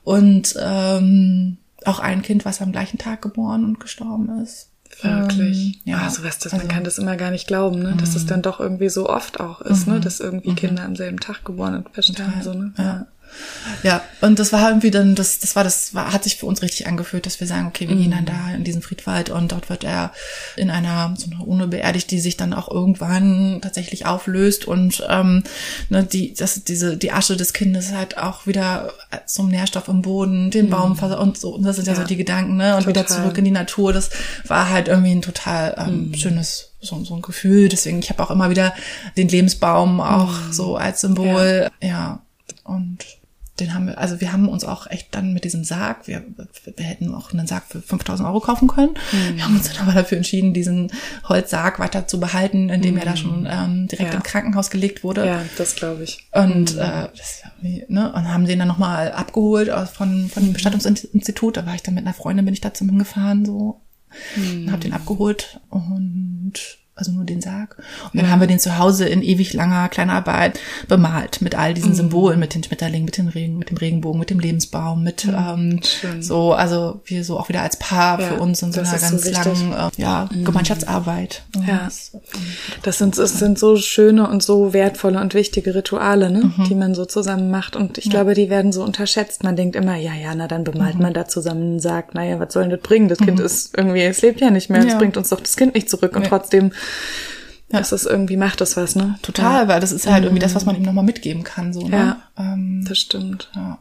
[0.05, 4.70] Und ähm, auch ein Kind, was am gleichen Tag geboren und gestorben ist.
[5.03, 5.81] Wirklich.
[5.87, 7.95] Ähm, ja, ah, sowas, das, also, man kann das immer gar nicht glauben, ne?
[7.99, 8.29] dass es mhm.
[8.29, 9.95] dann doch irgendwie so oft auch ist, ne?
[9.95, 10.01] Mhm.
[10.01, 10.57] dass irgendwie mhm.
[10.57, 12.43] Kinder am selben Tag geboren und versterben.
[12.43, 12.73] So, ne?
[12.79, 13.07] ja.
[13.83, 16.63] Ja, und das war irgendwie dann, das, das war, das war, hat sich für uns
[16.63, 18.03] richtig angefühlt, dass wir sagen, okay, wir mhm.
[18.03, 20.13] gehen dann da in diesen Friedwald und dort wird er
[20.57, 25.45] in einer so einer Urne beerdigt, die sich dann auch irgendwann tatsächlich auflöst und ähm,
[25.89, 28.93] ne, die, das, diese, die Asche des Kindes halt auch wieder
[29.27, 30.71] zum Nährstoff im Boden, den mhm.
[30.71, 32.77] Baum und so, und das sind ja, ja so die Gedanken, ne?
[32.77, 33.05] Und total.
[33.05, 33.93] wieder zurück in die Natur.
[33.93, 34.11] Das
[34.47, 36.15] war halt irgendwie ein total ähm, mhm.
[36.15, 37.69] schönes so, so ein Gefühl.
[37.69, 38.75] Deswegen, ich habe auch immer wieder
[39.17, 40.53] den Lebensbaum auch mhm.
[40.53, 41.71] so als Symbol.
[41.81, 41.89] Ja.
[41.89, 42.23] ja.
[42.65, 43.05] Und
[43.61, 46.25] den haben wir, also wir haben uns auch echt dann mit diesem Sarg, wir,
[46.77, 48.95] wir hätten auch einen Sarg für 5000 Euro kaufen können.
[49.13, 49.37] Mhm.
[49.37, 50.91] Wir haben uns dann aber dafür entschieden, diesen
[51.29, 53.01] Holzsarg weiter zu behalten, indem mhm.
[53.01, 54.17] er da schon ähm, direkt ja.
[54.17, 55.27] im Krankenhaus gelegt wurde.
[55.27, 56.27] Ja, das glaube ich.
[56.33, 56.81] Und, mhm.
[56.81, 60.53] äh, das, ne, und haben den dann nochmal abgeholt von, von dem mhm.
[60.55, 61.57] Bestattungsinstitut.
[61.57, 63.81] Da war ich dann mit einer Freundin, bin ich da zu ihm gefahren, so.
[64.37, 64.73] Mhm.
[64.73, 66.10] Hab den abgeholt und
[67.01, 67.77] also nur den Sarg.
[68.13, 71.91] Und dann haben wir den zu Hause in ewig langer Kleinarbeit bemalt mit all diesen
[71.91, 71.97] mhm.
[71.97, 75.81] Symbolen, mit den Schmetterlingen, mit den Regen, mit dem Regenbogen, mit dem Lebensbaum, mit mhm.
[75.83, 78.91] ähm, so, also wir so auch wieder als Paar ja, für uns in so einer
[78.91, 80.45] ganz so langen äh, ja, mhm.
[80.45, 81.43] Gemeinschaftsarbeit.
[81.67, 81.89] Ja.
[82.83, 86.65] Das sind, das sind so schöne und so wertvolle und wichtige Rituale, ne, mhm.
[86.65, 87.77] die man so zusammen macht.
[87.77, 88.11] Und ich ja.
[88.11, 89.43] glaube, die werden so unterschätzt.
[89.43, 91.03] Man denkt immer, ja, ja, na dann bemalt mhm.
[91.03, 93.09] man da zusammen und sagt, naja, was soll denn das bringen?
[93.09, 93.45] Das Kind mhm.
[93.45, 96.17] ist irgendwie, es lebt ja nicht mehr, es bringt uns doch das Kind nicht zurück.
[96.17, 96.73] Und trotzdem
[97.73, 97.79] ja.
[97.79, 99.19] Das ist irgendwie, macht das was, ne?
[99.23, 99.69] Total, ja.
[99.69, 101.97] weil das ist halt irgendwie das, was man ihm nochmal mitgeben kann, so, ne?
[101.97, 103.51] Ja, ähm, das stimmt.
[103.55, 103.79] Ja.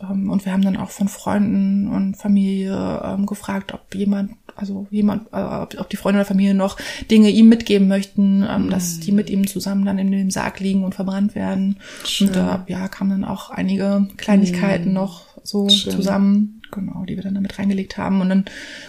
[0.00, 4.86] Ähm, und wir haben dann auch von Freunden und Familie ähm, gefragt, ob jemand, also
[4.90, 6.76] jemand, äh, ob, ob, die Freunde oder Familie noch
[7.10, 8.70] Dinge ihm mitgeben möchten, ähm, mhm.
[8.70, 11.76] dass die mit ihm zusammen dann in dem Sarg liegen und verbrannt werden.
[12.04, 12.28] Schön.
[12.28, 14.94] Und da, ja, kamen dann auch einige Kleinigkeiten mhm.
[14.94, 15.92] noch so Schön.
[15.92, 18.20] zusammen genau, die wir dann damit reingelegt haben.
[18.20, 18.44] Und dann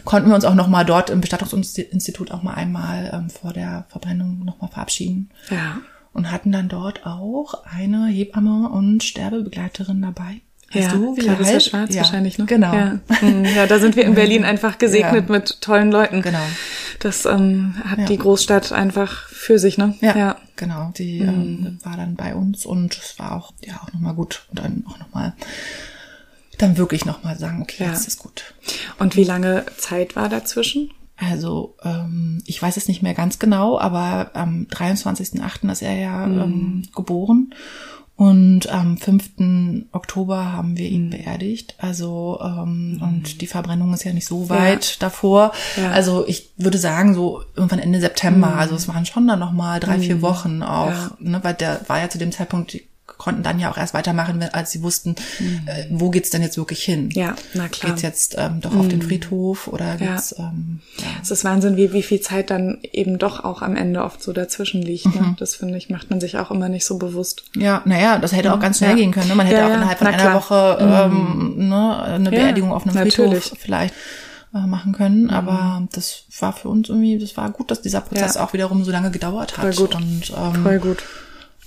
[0.06, 4.44] konnten wir uns auch nochmal dort im Bestattungsinstitut auch mal einmal ähm, vor der Verbrennung
[4.46, 5.30] nochmal verabschieden.
[5.50, 5.80] Ja.
[6.14, 10.42] Und hatten dann dort auch eine Hebamme und Sterbebegleiterin dabei.
[10.74, 11.70] Weißt ja, du, wie Clarissa heißt?
[11.70, 12.46] Schwarz ja, wahrscheinlich, ne?
[12.46, 12.74] Genau.
[12.74, 13.00] Ja.
[13.22, 15.32] Mhm, ja, da sind wir in Berlin einfach gesegnet ja.
[15.32, 16.22] mit tollen Leuten.
[16.22, 16.40] Genau.
[17.00, 19.96] Das ähm, hat die Großstadt einfach für sich, ne?
[20.02, 20.36] Ja, ja.
[20.56, 20.94] genau.
[20.98, 21.28] Die mhm.
[21.28, 24.46] ähm, war dann bei uns und es war auch, ja, auch nochmal gut.
[24.50, 25.34] Und dann auch nochmal
[26.62, 27.90] dann wirklich nochmal sagen, okay, ja.
[27.90, 28.54] jetzt ist gut.
[29.00, 30.92] Und wie lange Zeit war dazwischen?
[31.18, 35.72] Also ähm, ich weiß es nicht mehr ganz genau, aber am 23.08.
[35.72, 36.42] ist er ja mhm.
[36.42, 37.54] ähm, geboren.
[38.22, 39.88] Und am 5.
[39.94, 41.74] Oktober haben wir ihn beerdigt.
[41.80, 43.02] Also, ähm, mhm.
[43.02, 44.96] und die Verbrennung ist ja nicht so weit ja.
[45.00, 45.54] davor.
[45.76, 45.90] Ja.
[45.90, 48.50] Also ich würde sagen, so irgendwann Ende September.
[48.50, 48.60] Mhm.
[48.60, 50.22] Also es waren schon dann nochmal drei, vier mhm.
[50.22, 51.12] Wochen auch, ja.
[51.18, 52.78] ne, weil der war ja zu dem Zeitpunkt
[53.22, 55.62] konnten dann ja auch erst weitermachen, als sie wussten, mhm.
[55.68, 57.12] äh, wo geht's denn jetzt wirklich hin?
[57.12, 57.92] Ja, na klar.
[57.92, 59.04] Geht's jetzt ähm, doch auf den mhm.
[59.04, 60.34] Friedhof oder geht's?
[60.38, 60.50] Ja.
[60.50, 61.06] Ähm, ja.
[61.22, 64.34] Es ist Wahnsinn, wie wie viel Zeit dann eben doch auch am Ende oft so
[64.34, 65.06] dazwischen liegt.
[65.06, 65.22] Ne?
[65.22, 65.36] Mhm.
[65.38, 67.44] Das finde ich macht man sich auch immer nicht so bewusst.
[67.56, 68.96] Ja, naja, das hätte auch ganz schnell ja.
[68.96, 69.28] gehen können.
[69.28, 69.36] Ne?
[69.36, 71.70] Man hätte auch innerhalb von einer Woche ähm, mhm.
[71.70, 73.44] ne, eine Beerdigung auf einem Natürlich.
[73.44, 73.94] Friedhof vielleicht
[74.54, 75.26] äh, machen können.
[75.26, 75.30] Mhm.
[75.30, 78.44] Aber das war für uns irgendwie, das war gut, dass dieser Prozess ja.
[78.44, 79.76] auch wiederum so lange gedauert hat.
[79.76, 79.96] Voll gut.
[79.96, 81.04] Und, ähm, Voll gut.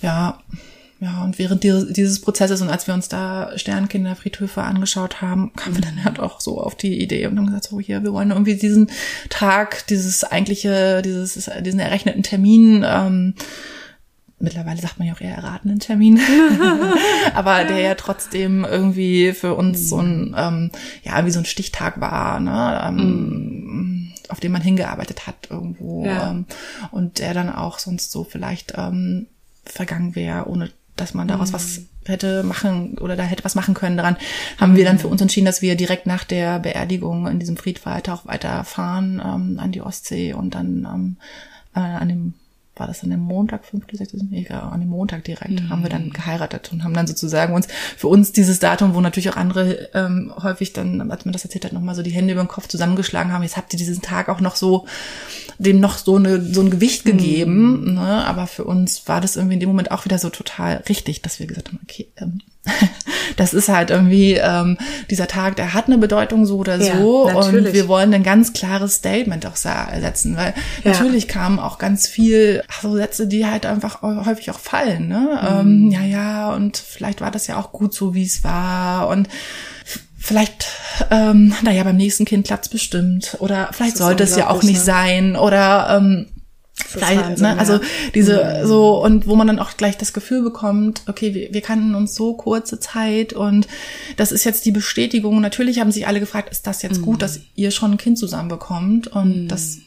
[0.01, 0.39] Ja,
[1.01, 5.81] ja, und während dieses Prozesses und als wir uns da Sternkinderfriedhöfe angeschaut haben, kamen wir
[5.81, 8.55] dann halt auch so auf die Idee und haben gesagt, so hier, wir wollen irgendwie
[8.55, 8.89] diesen
[9.29, 13.33] Tag, dieses eigentliche, dieses, diesen errechneten Termin, ähm,
[14.39, 16.19] mittlerweile sagt man ja auch eher erratenen Termin,
[17.33, 20.71] aber der ja trotzdem irgendwie für uns so ein, ähm,
[21.03, 24.13] ja, wie so ein Stichtag war, ne, ähm, mm.
[24.29, 26.31] auf den man hingearbeitet hat irgendwo ja.
[26.31, 26.45] ähm,
[26.91, 29.27] und der dann auch sonst so vielleicht ähm,
[29.65, 31.53] vergangen wäre, ohne dass man daraus mhm.
[31.53, 34.17] was hätte machen oder da hätte was machen können daran,
[34.59, 38.09] haben wir dann für uns entschieden, dass wir direkt nach der Beerdigung in diesem Friedwald
[38.09, 41.17] auch weiterfahren ähm, an die Ostsee und dann ähm,
[41.75, 42.33] äh, an dem
[42.77, 45.69] war das dann der Montag, 5., 6., egal, an dem Montag direkt mhm.
[45.69, 49.29] haben wir dann geheiratet und haben dann sozusagen uns, für uns dieses Datum, wo natürlich
[49.29, 52.43] auch andere ähm, häufig dann, als man das erzählt hat, nochmal so die Hände über
[52.43, 54.85] den Kopf zusammengeschlagen haben, jetzt habt ihr diesen Tag auch noch so,
[55.57, 57.93] dem noch so eine, so ein Gewicht gegeben, mhm.
[57.95, 58.25] ne?
[58.25, 61.39] aber für uns war das irgendwie in dem Moment auch wieder so total richtig, dass
[61.39, 62.39] wir gesagt haben, okay, ähm,
[63.37, 64.77] das ist halt irgendwie ähm,
[65.09, 67.67] dieser Tag, der hat eine Bedeutung so oder ja, so natürlich.
[67.67, 70.91] und wir wollen ein ganz klares Statement auch setzen, weil ja.
[70.91, 75.61] natürlich kamen auch ganz viel ach so Sätze, die halt einfach häufig auch fallen, ne?
[75.63, 75.91] Mhm.
[75.91, 79.27] Ähm, ja, ja und vielleicht war das ja auch gut so, wie es war und
[80.25, 80.67] vielleicht,
[81.11, 84.83] ähm, naja, beim nächsten Kind klappt's bestimmt oder vielleicht sollte es ja auch nicht ne?
[84.83, 86.27] sein oder ähm,
[86.93, 87.57] Gleich, ne?
[87.57, 87.79] Also
[88.13, 88.67] diese mhm.
[88.67, 92.15] so und wo man dann auch gleich das Gefühl bekommt, okay, wir, wir kannten uns
[92.15, 93.67] so kurze Zeit und
[94.17, 95.39] das ist jetzt die Bestätigung.
[95.39, 97.05] Natürlich haben sich alle gefragt, ist das jetzt mhm.
[97.05, 99.47] gut, dass ihr schon ein Kind zusammen bekommt und mhm.
[99.47, 99.77] das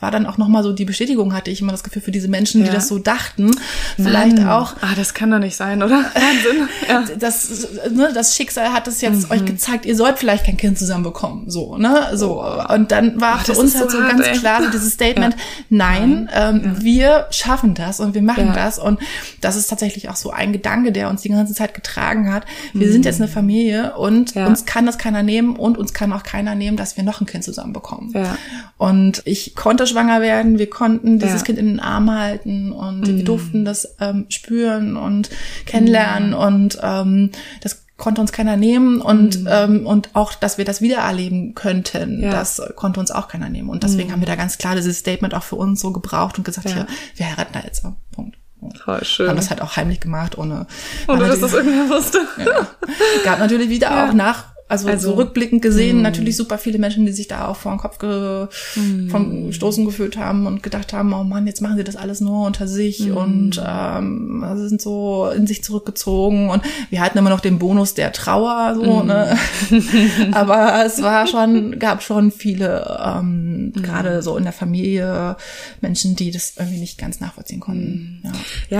[0.00, 2.60] war dann auch nochmal so die Bestätigung, hatte ich immer das Gefühl für diese Menschen,
[2.60, 2.68] ja.
[2.68, 3.50] die das so dachten.
[3.96, 4.48] Vielleicht Mann.
[4.48, 4.74] auch.
[4.80, 5.96] Ah, das kann doch nicht sein, oder?
[6.14, 6.68] Wahnsinn.
[6.88, 7.04] Ja.
[7.18, 9.30] Das, ne, das Schicksal hat es jetzt mhm.
[9.30, 11.44] euch gezeigt, ihr sollt vielleicht kein Kind zusammen bekommen.
[11.48, 12.10] So, ne?
[12.14, 12.42] So.
[12.42, 14.38] Und dann war Ach, für uns halt so, hart, ganz ey.
[14.38, 15.40] klar so dieses Statement, ja.
[15.68, 18.78] nein, ähm, wir schaffen das und wir machen das.
[18.78, 19.00] Und
[19.40, 22.44] das ist tatsächlich auch so ein Gedanke, der uns die ganze Zeit getragen hat.
[22.72, 22.92] Wir mhm.
[22.92, 26.54] sind jetzt eine Familie und uns kann das keiner nehmen und uns kann auch keiner
[26.54, 28.12] nehmen, dass wir noch ein Kind zusammen bekommen.
[28.76, 31.44] Und ich konnte schwanger werden, wir konnten dieses ja.
[31.44, 33.18] Kind in den Arm halten und mhm.
[33.18, 35.28] wir durften das ähm, spüren und
[35.66, 36.36] kennenlernen mhm.
[36.36, 39.48] und ähm, das konnte uns keiner nehmen und mhm.
[39.50, 42.30] ähm, und auch, dass wir das wieder erleben könnten, ja.
[42.30, 44.12] das konnte uns auch keiner nehmen und deswegen mhm.
[44.12, 46.74] haben wir da ganz klar dieses Statement auch für uns so gebraucht und gesagt, ja.
[46.74, 47.92] hier, wir heiraten da jetzt auch.
[48.12, 48.38] Punkt.
[48.82, 49.28] Voll schön.
[49.28, 50.66] Haben das halt auch heimlich gemacht, ohne.
[51.08, 52.26] Ohne dass das irgendwer wusste.
[52.38, 52.66] Ja.
[53.22, 54.08] Gab natürlich wieder ja.
[54.08, 56.02] auch nach also, also so rückblickend gesehen mh.
[56.02, 59.10] natürlich super viele Menschen, die sich da auch vor den Kopf ge mh.
[59.10, 62.46] vom Stoßen gefühlt haben und gedacht haben, oh Mann, jetzt machen sie das alles nur
[62.46, 63.14] unter sich mh.
[63.14, 67.94] und ähm, also sind so in sich zurückgezogen und wir hatten immer noch den Bonus
[67.94, 69.36] der Trauer, so, ne?
[70.32, 75.36] Aber es war schon, gab schon viele, ähm, gerade so in der Familie,
[75.80, 78.22] Menschen, die das irgendwie nicht ganz nachvollziehen konnten.
[78.24, 78.32] Ja.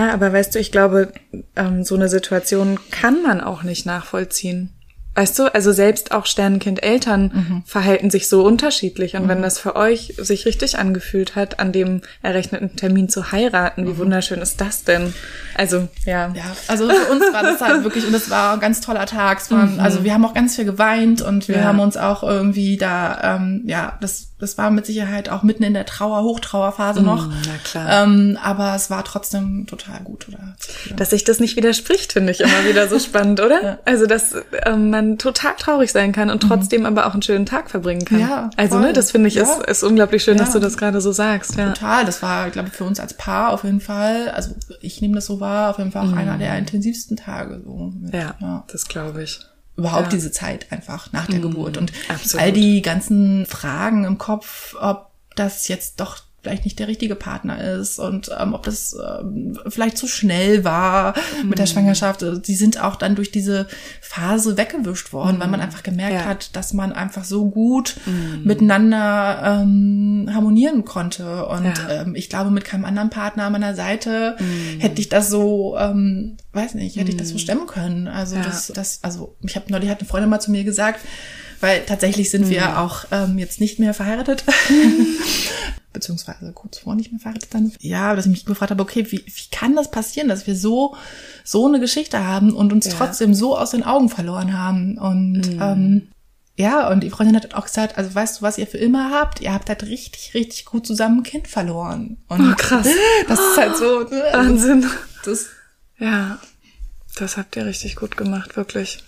[0.05, 1.11] ja, aber weißt du, ich glaube,
[1.55, 4.71] ähm, so eine Situation kann man auch nicht nachvollziehen.
[5.19, 7.63] Weißt du, also selbst auch Sternenkind-Eltern mhm.
[7.65, 9.17] verhalten sich so unterschiedlich.
[9.17, 9.27] Und mhm.
[9.27, 13.89] wenn das für euch sich richtig angefühlt hat, an dem errechneten Termin zu heiraten, wie
[13.89, 13.97] mhm.
[13.97, 15.13] wunderschön ist das denn?
[15.55, 16.31] Also, ja.
[16.33, 19.51] Ja, also für uns war das halt wirklich, und das war ein ganz toller Tag.
[19.51, 19.79] Waren, mhm.
[19.81, 21.63] Also wir haben auch ganz viel geweint und wir ja.
[21.65, 25.73] haben uns auch irgendwie da, ähm, ja, das das war mit Sicherheit auch mitten in
[25.73, 27.27] der Trauer, Hochtrauerphase noch.
[27.27, 28.03] Mm, na klar.
[28.03, 30.55] Ähm, aber es war trotzdem total gut, oder?
[30.95, 33.63] Dass sich das nicht widerspricht, finde ich immer wieder so spannend, oder?
[33.63, 33.79] Ja.
[33.83, 36.47] Also, dass ähm, man total traurig sein kann und mhm.
[36.47, 36.87] trotzdem mhm.
[36.87, 38.19] aber auch einen schönen Tag verbringen kann.
[38.21, 38.87] Ja, also, voll.
[38.87, 39.43] ne, das finde ich ja.
[39.43, 41.55] ist, ist unglaublich schön, dass du das gerade so sagst.
[41.57, 41.73] Ja.
[41.73, 42.05] Total.
[42.05, 45.25] Das war, glaube ich, für uns als Paar auf jeden Fall, also ich nehme das
[45.25, 46.17] so wahr, auf jeden Fall auch mhm.
[46.17, 47.61] einer der intensivsten Tage.
[47.65, 49.41] So mit, ja, das glaube ich
[49.79, 50.09] überhaupt ja.
[50.11, 52.45] diese Zeit einfach nach der mm, Geburt und absolut.
[52.45, 57.61] all die ganzen Fragen im Kopf, ob das jetzt doch vielleicht nicht der richtige Partner
[57.61, 61.49] ist und ähm, ob das ähm, vielleicht zu schnell war mhm.
[61.49, 61.71] mit der mhm.
[61.71, 62.23] Schwangerschaft.
[62.23, 63.67] Also, die sind auch dann durch diese
[64.01, 65.41] Phase weggewischt worden, mhm.
[65.41, 65.65] weil man mhm.
[65.65, 66.25] einfach gemerkt ja.
[66.25, 68.41] hat, dass man einfach so gut mhm.
[68.45, 71.45] miteinander ähm, harmonieren konnte.
[71.45, 72.01] Und ja.
[72.01, 74.79] ähm, ich glaube, mit keinem anderen Partner an meiner Seite mhm.
[74.79, 78.07] hätte ich das so, ähm, weiß nicht, hätte ich das so stemmen können.
[78.07, 78.43] Also ja.
[78.43, 81.01] das, das, also ich habe neulich hat eine Freundin mal zu mir gesagt,
[81.61, 84.43] weil tatsächlich sind wir auch ähm, jetzt nicht mehr verheiratet.
[85.93, 87.71] Beziehungsweise kurz vor nicht mehr verheiratet dann.
[87.79, 90.95] Ja, dass ich mich gefragt habe, okay, wie, wie kann das passieren, dass wir so,
[91.43, 92.93] so eine Geschichte haben und uns Ja.
[92.95, 94.97] trotzdem so aus den Augen verloren haben?
[94.97, 96.07] Und ähm,
[96.57, 99.41] ja, und die Freundin hat auch gesagt, also weißt du, was ihr für immer habt?
[99.41, 102.17] Ihr habt halt richtig, richtig gut zusammen ein Kind verloren.
[102.27, 102.87] Und Oh, krass.
[103.27, 104.85] das ist halt so, ne, also Wahnsinn.
[105.25, 105.47] das,
[105.97, 106.37] Ja,
[107.15, 108.99] das habt ihr richtig gut gemacht, wirklich.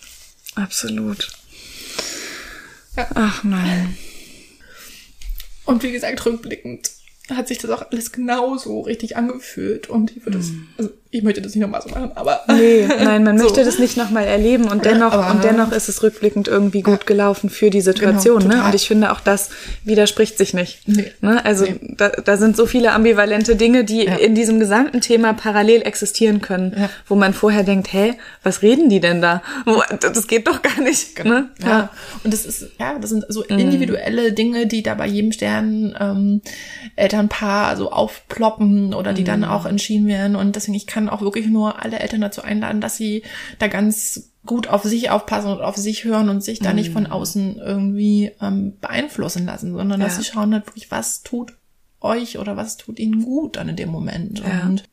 [0.56, 1.30] Absolut.
[2.96, 3.10] Ja.
[3.16, 3.98] Ach nein.
[5.66, 6.92] Und wie gesagt, rückblickend
[7.30, 9.90] hat sich das auch alles genauso richtig angefühlt.
[9.90, 12.42] Und ich würde das, also ich möchte das nicht nochmal so machen, aber.
[12.48, 13.44] Nee, nein, man So.
[13.44, 16.82] möchte das nicht nochmal erleben und Ja, dennoch, aber- und dennoch ist es rückblickend irgendwie
[16.82, 18.40] gut gelaufen für die Situation.
[18.44, 18.64] Genau, ne?
[18.66, 19.50] Und ich finde, auch das
[19.84, 20.88] widerspricht sich nicht.
[20.88, 21.12] Nee.
[21.22, 21.44] Ne?
[21.46, 21.80] Also Nee.
[21.98, 24.16] da, da sind so viele ambivalente Dinge, die Ja.
[24.16, 26.90] in diesem gesamten Thema parallel existieren können, Ja.
[27.08, 29.42] wo man vorher denkt, hä, was reden die denn da?
[30.00, 31.24] Das geht doch gar nicht.
[31.24, 31.50] Ne?
[31.60, 31.70] Genau.
[31.70, 31.90] Ja.
[32.24, 36.42] Und das ist, ja, das sind so individuelle Dinge, die da bei jedem Stern ähm,
[36.96, 40.36] Elternpaar so aufploppen oder die dann auch entschieden werden.
[40.36, 43.24] Und deswegen, ich kann auch wirklich nur alle Eltern dazu einladen, dass sie
[43.60, 47.06] da ganz gut auf sich aufpassen und auf sich hören und sich da nicht von
[47.08, 50.24] außen irgendwie ähm, beeinflussen lassen, sondern dass Ja.
[50.24, 51.54] sie schauen halt wirklich, was tut
[52.00, 54.40] euch oder was tut ihnen gut dann in dem Moment.
[54.40, 54.66] Ja.
[54.66, 54.84] Und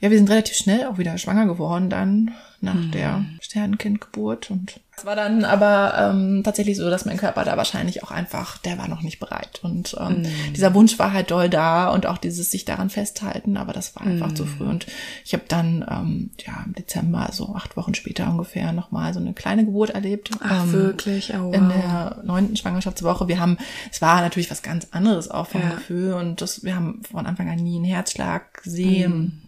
[0.00, 5.04] ja, wir sind relativ schnell auch wieder schwanger geworden dann nach der Sternenkindgeburt und es
[5.04, 8.88] war dann aber ähm, tatsächlich so, dass mein Körper da wahrscheinlich auch einfach, der war
[8.88, 12.64] noch nicht bereit und ähm, dieser Wunsch war halt doll da und auch dieses sich
[12.64, 14.86] daran festhalten, aber das war einfach zu früh und
[15.24, 19.34] ich habe dann ähm, ja im Dezember, so acht Wochen später ungefähr, nochmal so eine
[19.34, 20.32] kleine Geburt erlebt.
[20.40, 21.32] Ach, ähm, wirklich?
[21.32, 21.72] Oh, in wow.
[21.72, 23.28] der neunten Schwangerschaftswoche.
[23.28, 23.56] Wir haben,
[23.92, 25.76] es war natürlich was ganz anderes auch vom Ja.
[25.76, 29.47] Gefühl und das, wir haben von Anfang an nie einen Herzschlag gesehen.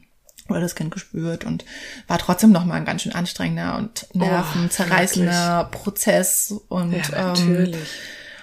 [0.51, 1.65] Oder das Kind gespürt und
[2.09, 7.49] war trotzdem noch mal ein ganz schön anstrengender und nervenzerreißender Prozess und Oh, Ja, ähm,
[7.49, 7.77] natürlich.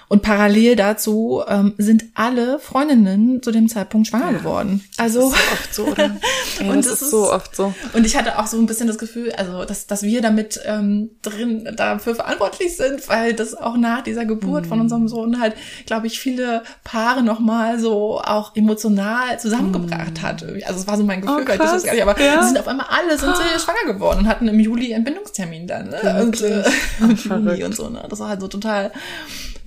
[0.10, 4.84] Und parallel dazu ähm, sind alle Freundinnen zu dem Zeitpunkt schwanger geworden.
[4.98, 6.17] Also Das ist so oft so, oder?
[6.60, 7.74] Ey, Und das ist ist- so oft so.
[7.93, 11.12] und ich hatte auch so ein bisschen das Gefühl, also dass, dass wir damit ähm,
[11.22, 16.08] drin dafür verantwortlich sind, weil das auch nach dieser Geburt von unserem Sohn halt, glaube
[16.08, 20.41] ich, viele Paare nochmal so auch emotional zusammengebracht hat.
[20.41, 20.63] irgendwie.
[20.65, 21.84] Also es war so mein Gefühl, Oh, weil ich das krass.
[21.84, 22.43] gar nicht, aber Ja.
[22.43, 25.89] sind auf einmal alle sind sie schwanger geworden und hatten im Juli Entbindungstermin dann.
[25.89, 26.24] Ne?
[26.24, 26.74] Und, äh, Wirklich?
[27.02, 27.46] und Verrückt.
[27.50, 28.06] Juni und so, ne?
[28.10, 28.91] Das war halt so total.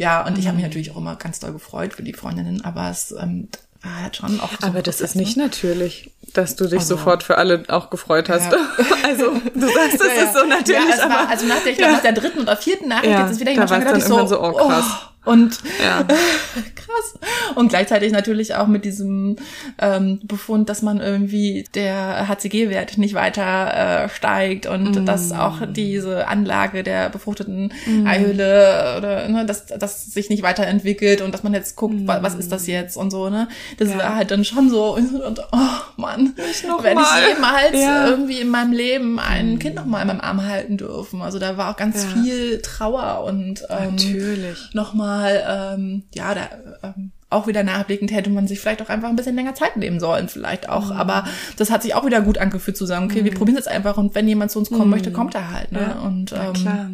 [0.00, 2.88] Ja, und ich habe mich natürlich auch immer ganz doll gefreut für die Freundinnen, aber
[2.90, 3.48] es ähm,
[3.82, 5.42] war halt schon auch so Aber das Prozess, ist nicht ne?
[5.44, 8.50] natürlich, dass du dich Also- sofort für alle auch gefreut hast.
[8.50, 8.58] Ja.
[9.04, 11.90] Also, du sagst, das Ja, ist so natürlich, Ja, war, also nach der, ich glaube,
[11.90, 11.96] Ja.
[11.96, 14.02] nach der dritten oder vierten Nachricht, Ja, jetzt ist wieder da jemand schon war's gedacht,
[14.02, 14.84] ich dann so, irgendwann so, oh, krass.
[15.24, 16.02] Und ja.
[16.74, 17.18] krass.
[17.54, 19.36] Und gleichzeitig natürlich auch mit diesem
[19.78, 25.06] ähm, Befund, dass man irgendwie der HCG-Wert nicht weiter äh, steigt und Mm.
[25.06, 27.72] dass auch diese Anlage der befruchteten
[28.06, 32.34] Eihülle oder ne, dass das sich nicht weiterentwickelt und dass man jetzt guckt, wa- was
[32.34, 33.48] ist das jetzt und so, ne?
[33.78, 33.92] Das Mm.
[33.92, 33.98] Ja.
[33.98, 35.58] war halt dann schon so, und, oh
[35.96, 36.34] Mann,
[36.68, 37.04] noch werde mal.
[37.22, 38.08] ich jemals Ja.
[38.08, 41.22] irgendwie in meinem Leben ein Kind noch mal in meinem Arm halten dürfen.
[41.22, 44.58] Also da war auch ganz viel Trauer und ähm, Natürlich.
[44.72, 46.48] nochmal, ähm, ja, da
[46.82, 50.00] ähm, auch wieder nachblickend hätte man sich vielleicht auch einfach ein bisschen länger Zeit nehmen
[50.00, 50.86] sollen, vielleicht auch.
[50.86, 50.96] Mhm.
[50.96, 51.24] Aber
[51.56, 54.14] das hat sich auch wieder gut angefühlt zu sagen, okay, wir probieren es einfach und
[54.16, 55.70] wenn jemand zu uns kommen möchte, kommt er halt.
[55.70, 55.78] Ne?
[55.78, 55.86] Mhm.
[55.86, 56.90] Ja, und ähm, klar.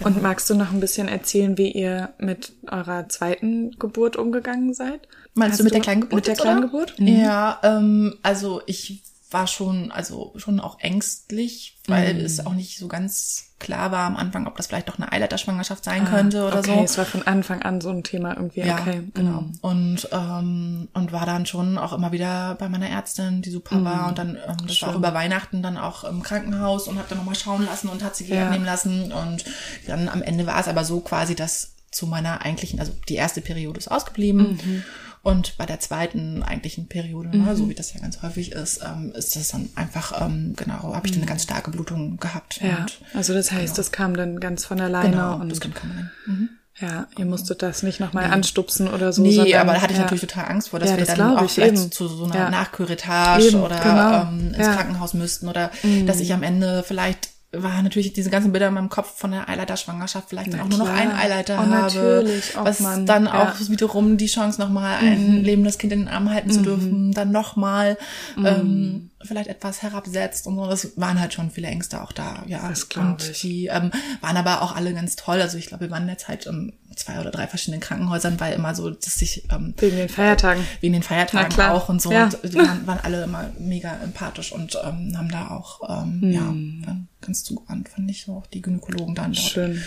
[0.00, 5.06] Und magst du noch ein bisschen erzählen, wie ihr mit eurer zweiten Geburt umgegangen seid?
[5.34, 6.14] Meinst Hast du mit der kleinen Geburt?
[6.16, 6.62] Mit der jetzt, kleinen?
[6.62, 6.94] Geburt?
[6.96, 12.20] Ja, ähm, also ich war schon, also schon auch ängstlich, weil Mhm.
[12.24, 15.82] es auch nicht so ganz klar war am Anfang, ob das vielleicht doch eine Eileiterschwangerschaft
[15.84, 16.84] sein könnte oder Ah, okay, so.
[16.84, 18.60] es war von Anfang an so ein Thema irgendwie.
[18.60, 19.40] Ja, okay, genau.
[19.40, 19.58] Mhm.
[19.62, 23.84] Und ähm, und war dann schon auch immer wieder bei meiner Ärztin, die super Mhm.
[23.84, 27.08] war und dann ähm, das war auch über Weihnachten dann auch im Krankenhaus und habe
[27.08, 28.44] dann nochmal schauen lassen und hat sie Ja.
[28.46, 29.44] abnehmen lassen und
[29.86, 33.40] dann am Ende war es aber so quasi, dass zu meiner eigentlichen, also die erste
[33.40, 34.84] Periode ist ausgeblieben Mhm.
[35.26, 39.12] Und bei der zweiten eigentlichen Periode, ne, so wie das ja ganz häufig ist, ähm,
[39.12, 42.68] ist das dann einfach ähm, genau, habe ich dann eine ganz starke Blutung gehabt Mhm.
[42.68, 45.72] Ja, und also das heißt, das kam dann ganz von alleine genau, und das man
[45.74, 46.10] dann.
[46.26, 46.48] Mhm.
[46.78, 49.22] ja, ihr musstet das nicht nochmal anstupsen oder so.
[49.22, 50.04] Nee, sondern, aber da hatte ich ja.
[50.04, 51.90] natürlich total Angst vor, dass Ja, wir das dann auch ich, vielleicht eben.
[51.90, 52.50] zu so einer Ja.
[52.50, 54.22] Nachküritage Eben, oder genau.
[54.22, 54.58] ähm, ins.
[54.58, 54.72] Mhm.
[54.72, 55.72] Krankenhaus müssten oder
[56.06, 57.30] dass ich am Ende vielleicht
[57.62, 60.78] war natürlich diese ganzen Bilder in meinem Kopf von der Eileiterschwangerschaft vielleicht dann auch nur
[60.78, 62.54] noch einen Eileiter Oh, habe, natürlich.
[62.58, 63.06] Oh, was Mann.
[63.06, 63.32] dann Ja.
[63.32, 63.36] Mhm.
[63.38, 67.30] auch wiederum die Chance nochmal ein lebendes Kind in den Arm halten zu dürfen, dann
[67.32, 67.96] nochmal
[68.36, 68.46] Mhm.
[68.46, 70.66] ähm, vielleicht etwas herabsetzt und so.
[70.66, 72.68] Das waren halt schon viele Ängste auch da, ja.
[72.68, 73.40] Das und ich.
[73.40, 75.40] die ähm, waren aber auch alle ganz toll.
[75.40, 78.54] Also ich glaube, wir waren in der Zeit in zwei oder drei verschiedenen Krankenhäusern, weil
[78.54, 80.62] immer so, dass sich ähm, Wegen den Feiertagen.
[80.80, 82.12] wegen den Feiertagen auch und so.
[82.12, 82.24] Ja.
[82.24, 86.82] Und die waren, waren alle immer mega empathisch und ähm, haben da auch, ähm, Hm.
[86.86, 89.44] ja, ganz zugewandt, fand ich so, auch die Gynäkologen dann dort.
[89.46, 89.82] Schön.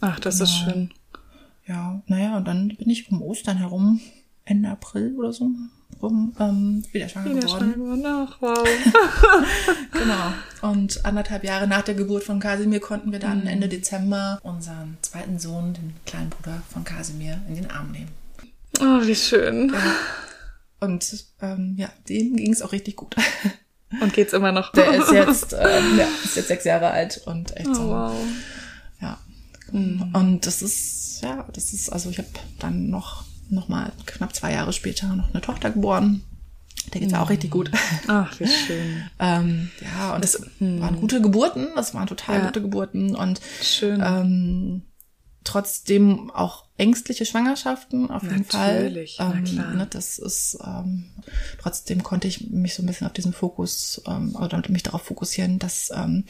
[0.00, 0.72] Ach, das ist Genau.
[0.72, 0.90] schön.
[1.66, 4.00] ja, naja, und dann bin ich um Ostern herum,
[4.44, 5.48] Ende April oder so,
[6.00, 7.74] rum, ähm, wieder schwanger Wieder geworden.
[7.74, 8.06] geworden.
[8.06, 8.68] Ach, wow.
[9.92, 10.32] Genau.
[10.72, 15.38] Und anderthalb Jahre nach der Geburt von Kasimir konnten wir dann Ende Dezember unseren zweiten
[15.38, 18.08] Sohn, den kleinen Bruder von Kasimir, in den Arm nehmen.
[18.80, 19.72] Oh, wie schön.
[20.80, 23.14] Und ähm, ja, dem ging es auch richtig gut.
[24.00, 24.72] Und geht's immer noch?
[24.72, 27.88] Der ist jetzt, ähm, ja, ist jetzt sechs Jahre alt und echt Oh, so.
[27.88, 28.14] wow.
[29.00, 29.18] Ja.
[29.72, 32.28] Und das ist, ja, das ist, also ich habe
[32.58, 36.22] dann noch, noch mal knapp zwei Jahre später noch eine Tochter geboren.
[36.92, 37.70] Der geht's auch richtig gut.
[38.08, 39.04] Ach, wie schön.
[39.20, 42.46] ähm, ja, und das waren gute Geburten, das waren total Ja.
[42.46, 44.02] gute Geburten und Schön.
[44.04, 44.82] ähm,
[45.44, 49.38] trotzdem auch ängstliche Schwangerschaften auf jeden Natürlich, na Fall.
[49.38, 49.74] Ähm, klar.
[49.74, 51.10] ne, das ist ähm,
[51.60, 55.58] trotzdem konnte ich mich so ein bisschen auf diesen Fokus ähm, oder mich darauf fokussieren,
[55.58, 56.24] dass ähm,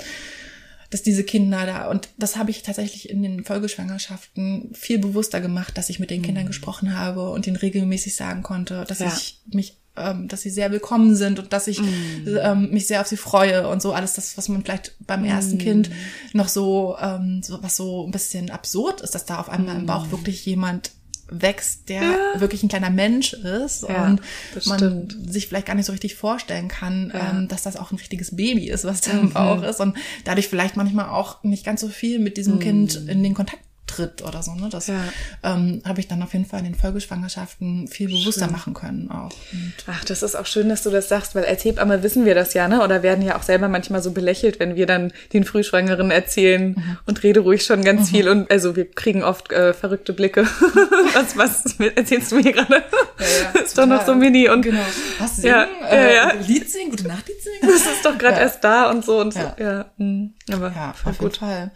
[0.93, 5.77] dass diese Kinder da und das habe ich tatsächlich in den Folgeschwangerschaften viel bewusster gemacht,
[5.77, 9.07] dass ich mit den Kindern gesprochen habe und ihnen regelmäßig sagen konnte, dass Mhm.
[9.07, 9.13] Ja.
[9.17, 12.39] ich mich ähm, dass sie sehr willkommen sind und dass ich Mhm.
[12.41, 15.57] ähm, mich sehr auf sie freue und so alles das, was man vielleicht beim ersten
[15.57, 15.59] Mhm.
[15.59, 15.91] Kind
[16.33, 19.83] noch so, ähm, so was so ein bisschen absurd ist, dass da auf einmal im
[19.83, 19.87] Mhm.
[19.87, 20.93] Bauch wirklich jemand
[21.41, 22.03] wächst, der
[22.37, 24.21] wirklich ein kleiner Mensch ist Ja, und
[24.67, 25.33] man stimmt.
[25.33, 27.31] sich vielleicht gar nicht so richtig vorstellen kann, Ja.
[27.31, 30.49] ähm, dass das auch ein richtiges Baby ist, was da im Bauch ist und dadurch
[30.49, 34.43] vielleicht manchmal auch nicht ganz so viel mit diesem Kind in den Kontakt tritt oder
[34.43, 34.55] so.
[34.55, 34.69] Ne?
[34.71, 35.01] Das Ja.
[35.43, 39.31] ähm, habe ich dann auf jeden Fall in den Folgeschwangerschaften viel bewusster machen können auch.
[39.53, 42.35] Und Ach, das ist auch schön, dass du das sagst, weil als Hebamme wissen wir
[42.35, 42.83] das ja, ne?
[42.83, 47.23] Oder werden ja auch selber manchmal so belächelt, wenn wir dann den Frühschwangeren erzählen und
[47.23, 50.43] rede ruhig schon ganz viel und also wir kriegen oft äh, verrückte Blicke.
[51.15, 51.65] was, was
[51.97, 52.83] erzählst du mir gerade?
[53.65, 54.81] ist doch noch so mini und genau.
[55.19, 55.49] Was singen?
[55.55, 56.33] Ja, äh, ja, ja.
[56.47, 57.59] Lied singen, gute Nacht Lied singen.
[57.63, 58.43] das ist doch gerade Ja.
[58.43, 59.41] erst da und so und so.
[59.41, 59.57] Ja.
[59.59, 61.37] Ja, mm, aber Ja, voll auf jeden gut.
[61.39, 61.71] Fall.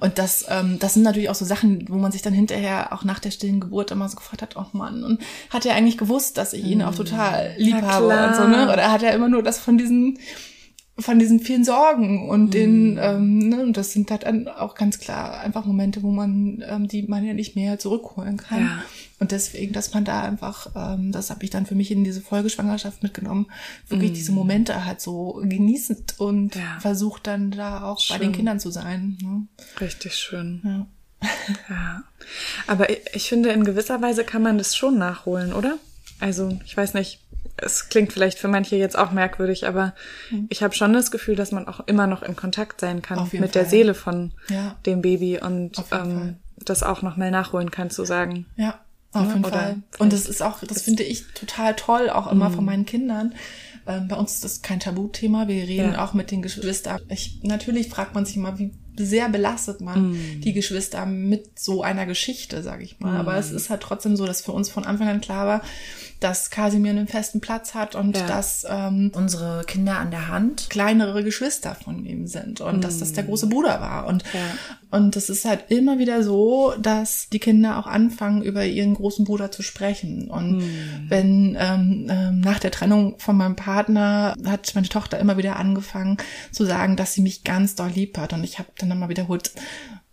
[0.00, 3.04] Und das, ähm, das sind natürlich auch so Sachen, wo man sich dann hinterher auch
[3.04, 5.20] nach der stillen Geburt immer so gefragt hat, oh Mann, und
[5.50, 8.28] hat er eigentlich gewusst, dass ich ihn auch total lieb Na habe klar.
[8.28, 8.72] und so, ne?
[8.72, 10.18] Oder hat er immer nur das von diesen
[10.98, 14.98] von diesen vielen Sorgen und den, ähm, ne, und das sind halt dann auch ganz
[14.98, 18.60] klar einfach Momente, wo man ähm, die man ja nicht mehr zurückholen kann.
[18.64, 18.82] Ja.
[19.18, 22.20] Und deswegen, dass man da einfach, ähm, das habe ich dann für mich in diese
[22.20, 23.46] Folgeschwangerschaft mitgenommen,
[23.88, 26.78] wirklich diese Momente halt so genießend und Ja.
[26.80, 28.32] versucht dann da auch bei den Schön.
[28.34, 29.16] Kindern zu sein.
[29.22, 29.46] Ne?
[29.80, 30.60] Richtig schön.
[30.64, 30.86] Ja.
[31.68, 32.02] Ja.
[32.66, 35.78] Aber ich, finde, in gewisser Weise kann man das schon nachholen, oder?
[36.20, 37.20] Also, ich weiß nicht,
[37.56, 39.94] es klingt vielleicht für manche jetzt auch merkwürdig, aber
[40.48, 43.54] ich habe schon das Gefühl, dass man auch immer noch in Kontakt sein kann mit
[43.54, 43.70] der Fall.
[43.70, 44.76] Seele von Ja.
[44.86, 48.46] dem Baby und ähm, das auch noch mal nachholen kann, zu sagen.
[48.56, 48.78] Ja,
[49.12, 49.28] auf Ne?
[49.34, 49.76] jeden Oder Fall.
[49.98, 53.34] Und das ist auch, das finde ich total toll, auch immer von meinen Kindern.
[53.86, 55.48] Ähm, bei uns ist das kein Tabuthema.
[55.48, 56.04] Wir reden Ja.
[56.04, 57.00] auch mit den Geschwistern.
[57.08, 62.06] Ich, natürlich fragt man sich immer, wie sehr belastet man die Geschwister mit so einer
[62.06, 63.16] Geschichte, sage ich mal.
[63.16, 65.62] Aber es ist halt trotzdem so, dass für uns von Anfang an klar war,
[66.20, 68.26] dass Kasimir einen festen Platz hat und Ja.
[68.26, 73.14] dass ähm, unsere Kinder an der Hand kleinere Geschwister von ihm sind und dass das
[73.14, 74.06] der große Bruder war.
[74.06, 74.98] Und, Ja.
[74.98, 79.24] und es ist halt immer wieder so, dass die Kinder auch anfangen, über ihren großen
[79.24, 80.28] Bruder zu sprechen.
[80.30, 80.62] Und
[81.08, 86.18] wenn ähm, ähm, nach der Trennung von meinem Partner hat meine Tochter immer wieder angefangen
[86.52, 88.34] zu sagen, dass sie mich ganz doll lieb hat.
[88.34, 89.52] Und ich habe dann immer wiederholt,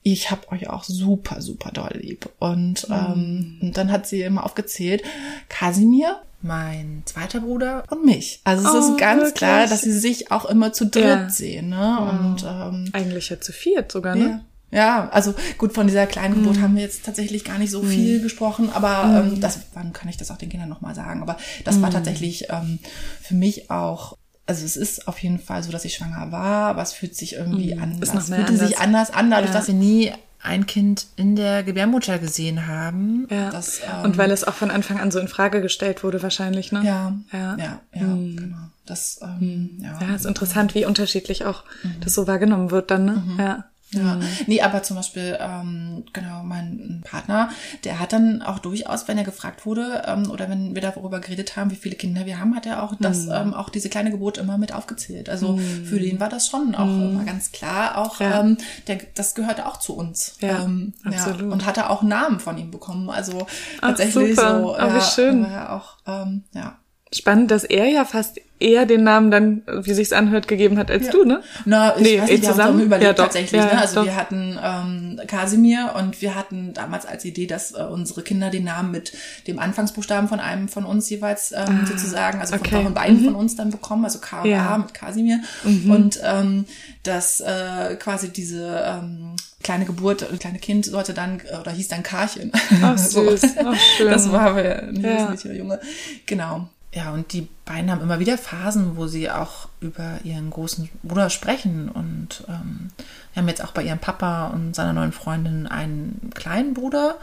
[0.03, 2.30] ich hab euch auch super, super doll lieb.
[2.39, 5.03] Und, ähm, und dann hat sie immer aufgezählt,
[5.49, 8.41] Kasimir, mein zweiter Bruder und mich.
[8.43, 9.34] Also es Oh, ist ganz wirklich?
[9.36, 11.30] klar, dass sie sich auch immer zu dritt Ja.
[11.30, 11.70] sehen.
[11.70, 11.99] Ne?
[11.99, 14.24] Und ähm, Eigentlich ja zu viert sogar, ja.
[14.28, 14.45] ne?
[14.70, 16.43] Ja, also gut, von dieser kleinen Mhm.
[16.43, 20.09] Geburt haben wir jetzt tatsächlich gar nicht so viel gesprochen, aber ähm, das, wann kann
[20.09, 21.22] ich das auch den Kindern nochmal sagen?
[21.22, 21.82] Aber das Mhm.
[21.84, 22.78] war tatsächlich ähm,
[23.22, 24.18] für mich auch,
[24.48, 27.34] also es ist auf jeden Fall so, dass ich schwanger war, aber es fühlt sich
[27.36, 28.10] irgendwie anders.
[28.14, 28.20] Mhm.
[28.20, 29.58] noch mehr fühlte sich anders an, dadurch, Ja.
[29.60, 33.28] dass wir nie ein Kind in der Gebärmutter gesehen haben.
[33.30, 33.50] Ja.
[33.50, 36.72] Das, ähm, und weil es auch von Anfang an so in Frage gestellt wurde, wahrscheinlich,
[36.72, 36.82] ne?
[36.86, 37.58] ja, Ja.
[37.58, 38.58] ja, ja, genau.
[38.86, 40.00] Das, ähm, ja.
[40.00, 41.64] Ja, ist interessant, wie unterschiedlich auch
[42.02, 43.24] das so wahrgenommen wird dann, ne?
[43.38, 43.66] Ja.
[43.92, 47.50] Ja, nee, aber zum Beispiel, ähm, genau, mein Partner,
[47.86, 51.56] der hat dann auch durchaus, wenn er gefragt wurde, ähm, oder wenn wir darüber geredet
[51.56, 54.38] haben, wie viele Kinder wir haben, hat er auch das, ähm, auch diese kleine Geburt
[54.38, 55.30] immer mit aufgezählt.
[55.30, 58.42] Also für den war das schon auch immer ganz klar, auch Ja.
[58.42, 58.58] ähm,
[58.88, 60.36] der, das gehörte auch zu uns.
[60.42, 61.42] Ja, ähm, absolut.
[61.42, 63.10] Ja, und hatte auch einen Namen von ihm bekommen.
[63.10, 64.62] Also Ach, tatsächlich super.
[64.64, 64.76] so.
[64.76, 65.44] Wie ja, schön.
[65.44, 66.78] War ja auch, ähm, ja.
[67.14, 71.05] Spannend, dass er ja fast eher den Namen dann, wie sich's anhört, gegeben hat als
[71.05, 71.12] Ja.
[71.12, 71.43] du, ne?
[71.66, 72.58] Na, ich Nee, weiß eh nicht, wir haben zusammen?
[72.58, 73.24] zusammen überlegt Ja, doch.
[73.26, 73.62] tatsächlich.
[73.62, 73.80] Ja, ne?
[73.82, 74.05] Also doch.
[74.05, 78.64] wir hatten ähm, Kasimir und wir hatten damals als Idee, dass äh, unsere Kinder den
[78.64, 79.14] Namen mit
[79.45, 82.84] dem Anfangsbuchstaben von einem von uns jeweils ähm, sozusagen, also Ah, okay.
[82.84, 84.49] von, beiden von uns dann bekommen, also K und.
[84.49, 84.55] Mhm.
[84.55, 85.39] A mit Kasimir.
[85.64, 86.66] Und ähm,
[87.03, 91.89] dass äh, quasi diese ähm, kleine Geburt, äh, kleine Kind sollte dann, äh, oder hieß
[91.89, 92.51] dann Karchen.
[92.82, 93.41] Ach, süß.
[93.64, 94.10] Ach, schön.
[94.12, 95.32] Das war aber ein Ja.
[95.53, 95.80] Junge.
[96.26, 96.68] Genau.
[96.98, 101.30] Ja, und die beiden haben immer wieder Phasen, wo sie auch über ihren großen Bruder
[101.30, 101.89] sprechen.
[101.89, 102.89] Und ähm,
[103.34, 107.18] wir haben jetzt auch bei ihrem Papa und seiner neuen Freundin einen kleinen Bruder.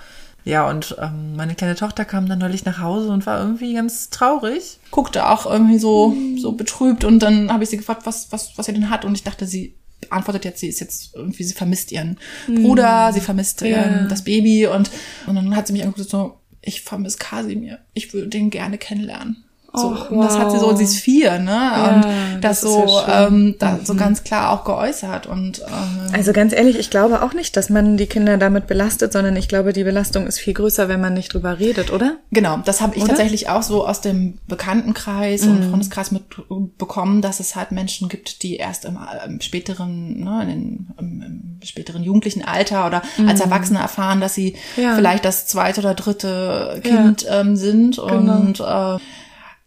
[0.45, 4.11] Ja, und ähm, meine kleine Tochter kam dann neulich nach Hause und war irgendwie ganz
[4.11, 4.79] traurig.
[4.93, 8.67] Guckte auch irgendwie so, so betrübt und dann habe ich sie gefragt, was, was, was
[8.67, 9.05] sie denn hat.
[9.05, 9.75] Und ich dachte, sie
[10.11, 13.85] antwortet jetzt, sie ist jetzt irgendwie, sie vermisst ihren Bruder, sie vermisst Ja.
[13.85, 14.89] ähm, das Baby und,
[15.27, 19.45] und dann hat sie mich angeguckt so, ich vermisse Kasimir, ich würde den gerne kennenlernen.
[19.77, 20.77] So, Och, und das hat sie so, wow.
[20.79, 21.51] sie ist vier, ne?
[21.51, 22.03] Ja, und
[22.43, 25.27] das das, so, ja ähm, da, so ganz klar auch geäußert.
[25.27, 29.13] Und ähm, Also ganz ehrlich, ich glaube auch nicht, dass man die Kinder damit belastet,
[29.13, 32.19] sondern ich glaube, die Belastung ist viel größer, wenn man nicht drüber redet, oder?
[32.31, 33.13] Genau, das habe ich Oder?
[33.13, 33.17] Mhm.
[33.17, 38.57] tatsächlich auch so aus dem Bekanntenkreis und Freundeskreis mitbekommen, dass es halt Menschen gibt, die
[38.57, 43.79] erst im, im späteren, ne, in den, im, im späteren jugendlichen Alter oder als Erwachsene
[43.81, 44.83] erfahren, dass sie Mhm.
[44.83, 44.95] Ja.
[44.95, 48.37] vielleicht das zweite oder dritte Kind ähm, sind Genau.
[48.37, 48.99] und äh,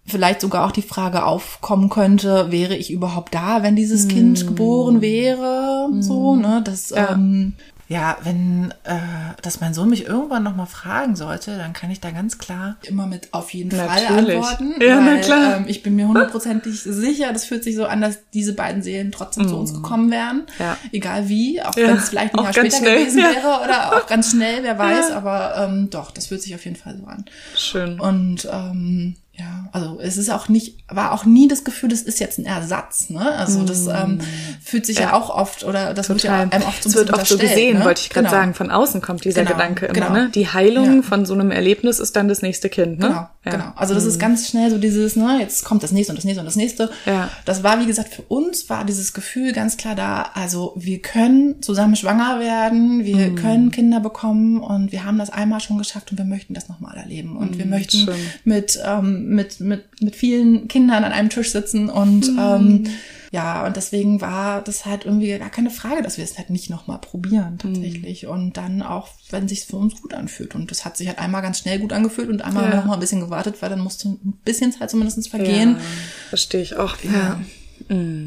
[0.08, 5.02] vielleicht sogar auch die Frage aufkommen könnte, wäre ich überhaupt da, wenn dieses Kind geboren
[5.02, 7.12] wäre, so, ne, das, Ja.
[7.12, 7.54] ähm,
[7.90, 8.98] ja, wenn äh,
[9.42, 12.76] dass mein Sohn mich irgendwann noch mal fragen sollte, dann kann ich da ganz klar
[12.84, 14.36] immer mit auf jeden Fall Natürlich.
[14.36, 14.74] antworten.
[14.82, 15.58] Ja, na weil, klar.
[15.58, 19.14] Ähm, ich bin mir hundertprozentig sicher, das fühlt sich so an, dass diese beiden Seelen
[19.14, 20.40] trotzdem zu uns gekommen wären.
[20.40, 20.62] Mm.
[20.62, 20.78] Ja.
[20.92, 23.30] Egal wie, auch Ja, wenn es vielleicht ein auch Jahr später schnell, gewesen ja.
[23.32, 26.76] wäre oder auch ganz schnell, wer weiß, aber ähm, doch, das fühlt sich auf jeden
[26.76, 27.24] Fall so an.
[27.56, 28.02] Schön.
[28.02, 32.20] Und ähm, ja, also es ist auch nicht, war auch nie das Gefühl, das ist
[32.20, 33.20] jetzt ein Ersatz, ne?
[33.34, 34.20] Also das ähm,
[34.64, 35.08] fühlt sich ja.
[35.08, 35.10] Mm.
[35.10, 35.14] Ja.
[35.14, 36.56] auch oft oder das wird ja Total.
[36.60, 37.86] einem oft so wird oft so gesehen, ne?
[37.86, 38.38] wollte ich gerade Genau.
[38.40, 38.54] sagen.
[38.56, 40.10] Von außen kommt dieser Genau, Gedanke immer, genau.
[40.14, 40.30] ne?
[40.34, 41.02] Die Heilung Ja.
[41.04, 43.08] von so einem Erlebnis ist dann das nächste Kind, ne?
[43.08, 43.32] Genau, Ja.
[43.46, 43.50] Mhm.
[43.52, 43.72] genau.
[43.76, 46.40] Also das ist ganz schnell so dieses, ne, jetzt kommt das nächste und das nächste
[46.42, 46.90] und das nächste.
[47.06, 47.30] Ja.
[47.46, 51.62] Das war, wie gesagt, für uns war dieses Gefühl ganz klar da, also wir können
[51.62, 53.06] zusammen schwanger werden, Mhm.
[53.06, 56.70] wir können Kinder bekommen und wir haben das einmal schon geschafft und wir möchten das
[56.70, 57.38] nochmal erleben.
[57.38, 58.16] Und wir möchten Mhm, schön.
[58.46, 62.40] mit, ähm, mit, mit, mit vielen Kindern an einem Tisch sitzen und Mhm.
[62.40, 62.84] ähm,
[63.32, 66.70] ja, und deswegen war das halt irgendwie gar keine Frage, dass wir es halt nicht
[66.70, 68.24] nochmal probieren tatsächlich.
[68.24, 68.30] Mhm.
[68.30, 70.56] Und dann auch, wenn sich für uns gut anfühlt.
[70.56, 72.76] Und das hat sich halt einmal ganz schnell gut angefühlt und einmal Ja.
[72.78, 75.72] noch mal ein bisschen gewartet, weil dann musste ein bisschen Zeit zumindest vergehen.
[75.72, 75.82] Ja,
[76.30, 76.96] verstehe ich auch.
[77.04, 77.40] Ja.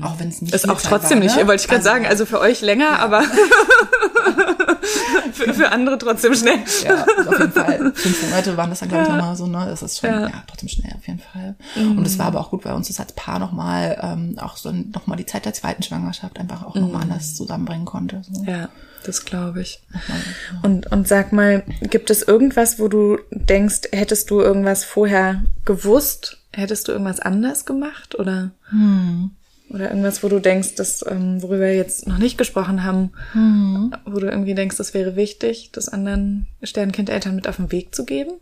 [0.03, 1.47] Auch wenn es nicht Ist auch trotzdem war, nicht, ne?
[1.47, 2.07] wollte ich gerade sagen.
[2.07, 3.25] Also für euch länger, aber
[5.33, 6.59] für, für andere trotzdem schnell.
[6.85, 7.93] Ja, auf jeden Fall.
[7.95, 9.67] Fünf Monate waren das dann, glaube ich, nochmal so, ne?
[9.69, 10.21] Das ist schon, Ja.
[10.29, 10.43] ja.
[10.47, 11.55] trotzdem schnell auf jeden Fall.
[11.77, 14.73] Und es war aber auch gut, weil uns das als Paar nochmal, ähm, auch so
[14.73, 18.23] nochmal die Zeit der zweiten Schwangerschaft einfach auch nochmal anders zusammenbringen konnte.
[18.31, 18.45] So.
[18.45, 18.69] Ja,
[19.05, 19.83] das glaube ich.
[20.63, 26.39] Und, und sag mal, gibt es irgendwas, wo du denkst, hättest du irgendwas vorher gewusst?
[26.53, 28.19] Hättest du irgendwas anders gemacht?
[28.19, 28.51] Oder,
[29.71, 33.13] oder irgendwas, wo du denkst, dass, ähm, worüber wir jetzt noch nicht gesprochen haben,
[34.05, 38.05] wo du irgendwie denkst, das wäre wichtig, das anderen Sternkindeltern mit auf den Weg zu
[38.05, 38.33] geben?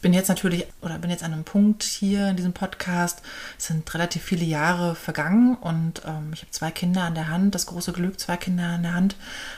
[0.00, 3.22] Bin jetzt natürlich oder bin jetzt an einem Punkt hier in diesem Podcast.
[3.58, 7.54] Es sind relativ viele Jahre vergangen und ähm, ich habe zwei Kinder an der Hand,
[7.54, 9.16] das große Glück, zwei Kinder an der Hand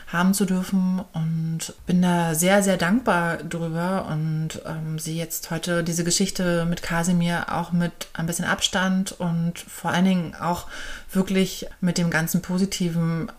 [0.09, 5.84] haben zu dürfen und bin da sehr, sehr dankbar drüber und ähm, sehe jetzt heute
[5.84, 10.66] diese Geschichte mit Kasimir auch mit ein bisschen Abstand und vor allen Dingen auch
[11.12, 13.30] wirklich mit dem ganzen Positiven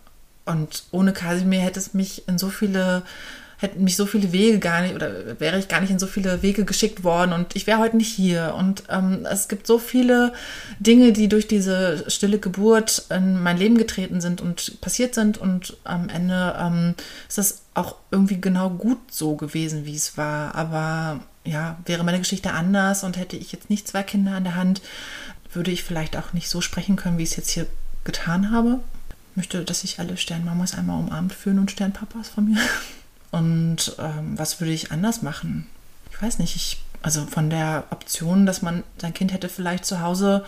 [0.45, 3.03] und ohne Kasimir hätte es mich in so viele
[3.63, 6.43] hätten mich so viele Wege gar nicht oder wäre ich gar nicht in so viele
[6.43, 8.53] Wege geschickt worden und ich wäre heute nicht hier.
[8.57, 10.33] Und ähm, es gibt so viele
[10.79, 15.77] Dinge, die durch diese stille Geburt in mein Leben getreten sind und passiert sind und
[15.85, 16.95] am Ende ähm,
[17.27, 20.53] ist das auch irgendwie genau gut so gewesen, wie es war.
[20.53, 24.55] Aber ja, wäre meine Geschichte anders und hätte ich jetzt nicht zwei Kinder an der
[24.55, 24.81] Hand,
[25.53, 27.65] würde ich vielleicht auch nicht so sprechen können, wie ich es jetzt hier
[28.03, 28.79] getan habe.
[29.31, 32.59] Ich möchte, dass sich alle Sternmamas einmal umarmt fühlen und Sternpapas von mir.
[33.33, 35.65] Und ähm, was würde ich anders machen?
[36.11, 36.55] Ich weiß nicht.
[36.55, 40.45] Ich, also von der Option, dass man sein Kind hätte vielleicht zu Hause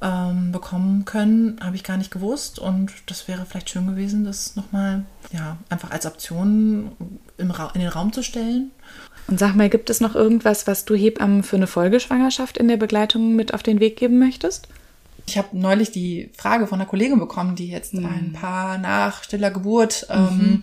[0.00, 2.58] ähm, bekommen können, habe ich gar nicht gewusst.
[2.58, 6.92] Und das wäre vielleicht schön gewesen, das nochmal ja, einfach als Option
[7.36, 8.70] im Ra in den Raum zu stellen.
[9.26, 12.78] Und sag mal, gibt es noch irgendwas, was du Hebammen für eine Folgeschwangerschaft in der
[12.78, 14.68] Begleitung mit auf den Weg geben möchtest?
[15.26, 19.50] Ich habe neulich die Frage von einer Kollegin bekommen, die jetzt ein Paar nach stiller
[19.50, 20.62] Geburt ähm,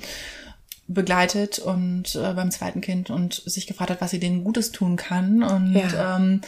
[0.88, 4.96] begleitet und äh, beim zweiten Kind und sich gefragt hat, was sie denen Gutes tun
[4.98, 5.42] kann.
[5.44, 6.16] Und Ja.
[6.18, 6.42] ähm,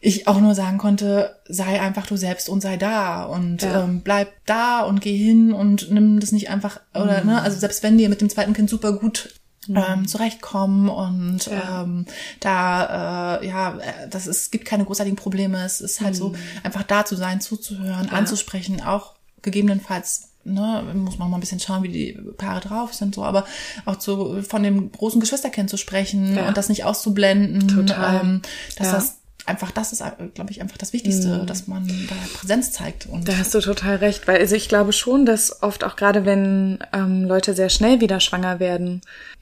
[0.00, 3.84] ich auch nur sagen konnte, sei einfach du selbst und sei da und Ja.
[3.84, 7.30] ähm, bleib da und geh hin und nimm das nicht einfach oder Mhm.
[7.30, 9.30] ne, also selbst wenn die mit dem zweiten Kind super gut
[9.74, 11.84] ähm, zurechtkommen und Ja.
[11.84, 12.04] ähm,
[12.40, 13.78] da äh, ja,
[14.10, 15.64] das ist gibt keine großartigen Probleme.
[15.64, 16.18] Es ist halt Mhm.
[16.18, 21.60] so einfach da zu sein, zuzuhören, anzusprechen, auch gegebenenfalls Ne, muss man mal ein bisschen
[21.60, 23.44] schauen, wie die Paare drauf sind, so, aber
[23.86, 26.46] auch zu, von dem großen Geschwisterkind zu sprechen Ja.
[26.48, 28.20] und das nicht auszublenden, Total.
[28.22, 28.42] ähm,
[28.76, 28.92] dass Ja.
[28.92, 28.96] Mhm.
[28.96, 29.16] das
[29.46, 30.02] einfach, das ist,
[30.34, 33.96] glaube ich, einfach das Wichtigste, dass man da Präsenz zeigt und Da hast du total
[33.96, 38.00] recht, weil also ich glaube schon, dass oft auch gerade wenn ähm, Leute sehr schnell
[38.00, 39.00] wieder schwanger werden,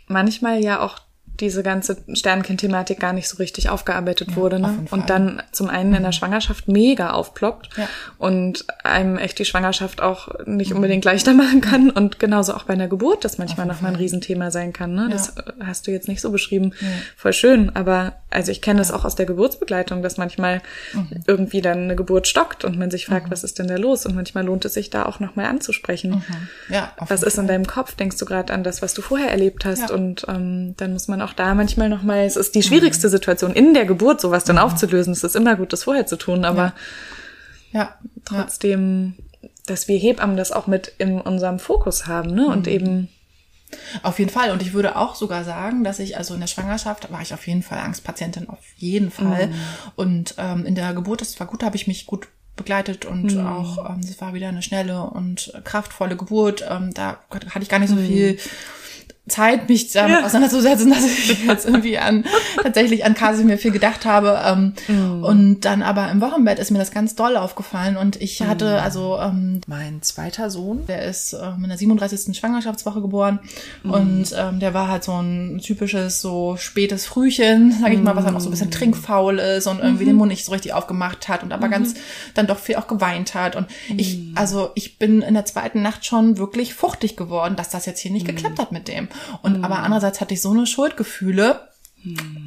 [0.08, 0.98] manchmal ja auch
[1.40, 4.56] diese ganze Sternkind-Thematik gar nicht so richtig aufgearbeitet wurde.
[4.56, 4.86] auf Ne?
[4.86, 4.98] Fall.
[5.00, 7.88] Und dann zum einen in der Schwangerschaft mega aufploppt Ja.
[8.18, 11.90] und einem echt die Schwangerschaft auch nicht unbedingt leichter machen kann.
[11.90, 14.94] Und genauso auch bei einer Geburt, das manchmal nochmal ein Riesenthema sein kann.
[14.94, 15.08] Ne?
[15.10, 16.72] Das äh, hast du jetzt nicht so beschrieben.
[17.16, 17.74] Voll schön.
[17.74, 20.60] Aber also ich kenne das auch aus der Geburtsbegleitung, dass manchmal
[20.94, 21.24] Mhm.
[21.26, 24.04] irgendwie dann eine Geburt stockt und man sich fragt, was ist denn da los?
[24.06, 26.22] Und manchmal lohnt es sich da auch nochmal anzusprechen.
[26.68, 27.94] ja, auf Was ist in deinem Kopf?
[27.96, 29.88] Denkst du gerade an das, was du vorher erlebt hast?
[29.90, 29.94] Ja.
[29.94, 33.74] Und ähm, dann muss man auch da manchmal nochmal, es ist die schwierigste Situation in
[33.74, 35.12] der Geburt, sowas dann aufzulösen.
[35.12, 36.74] Es ist immer gut, das vorher zu tun, aber
[37.72, 37.94] ja, ja,
[38.24, 39.14] trotzdem,
[39.66, 42.46] dass wir Hebammen das auch mit in unserem Fokus haben, ne?
[42.48, 43.08] Und eben,
[44.02, 44.50] Auf jeden Fall.
[44.50, 47.46] Und ich würde auch sogar sagen, dass ich, also in der Schwangerschaft war ich auf
[47.46, 49.50] jeden Fall Angstpatientin, auf jeden Fall.
[49.96, 53.38] Und ähm, in der Geburt, das war gut, da habe ich mich gut begleitet und
[53.38, 56.62] auch, ähm, es war wieder eine schnelle und kraftvolle Geburt.
[56.68, 58.38] Ähm, da hatte ich gar nicht so viel
[59.28, 60.24] Zeit, mich damit Ja.
[60.26, 62.24] auseinanderzusetzen, dass ich jetzt irgendwie an
[62.60, 64.40] tatsächlich an Kasimir viel gedacht habe.
[64.44, 65.22] Ähm, Mhm.
[65.22, 67.96] Und dann aber im Wochenbett ist mir das ganz doll aufgefallen.
[67.96, 68.48] Und ich Mhm.
[68.48, 72.36] hatte also ähm, mein zweiter Sohn, der ist ähm, in der 37.
[72.36, 73.38] Schwangerschaftswoche geboren.
[73.84, 73.90] Mhm.
[73.92, 78.24] Und ähm, der war halt so ein typisches, so spätes Frühchen, sag ich mal, was
[78.24, 78.54] halt auch so ein Mhm.
[78.54, 81.70] bisschen trinkfaul ist und irgendwie den Mund nicht so richtig aufgemacht hat und aber Mhm.
[81.72, 81.94] ganz
[82.34, 83.54] dann doch viel auch geweint hat.
[83.54, 83.66] Und
[83.96, 88.00] ich, also ich bin in der zweiten Nacht schon wirklich fuchtig geworden, dass das jetzt
[88.00, 88.16] hier Mhm.
[88.16, 89.06] nicht geklappt hat mit dem.
[89.42, 91.71] Und aber andererseits hatte ich so eine Schuldgefühle, Mhm.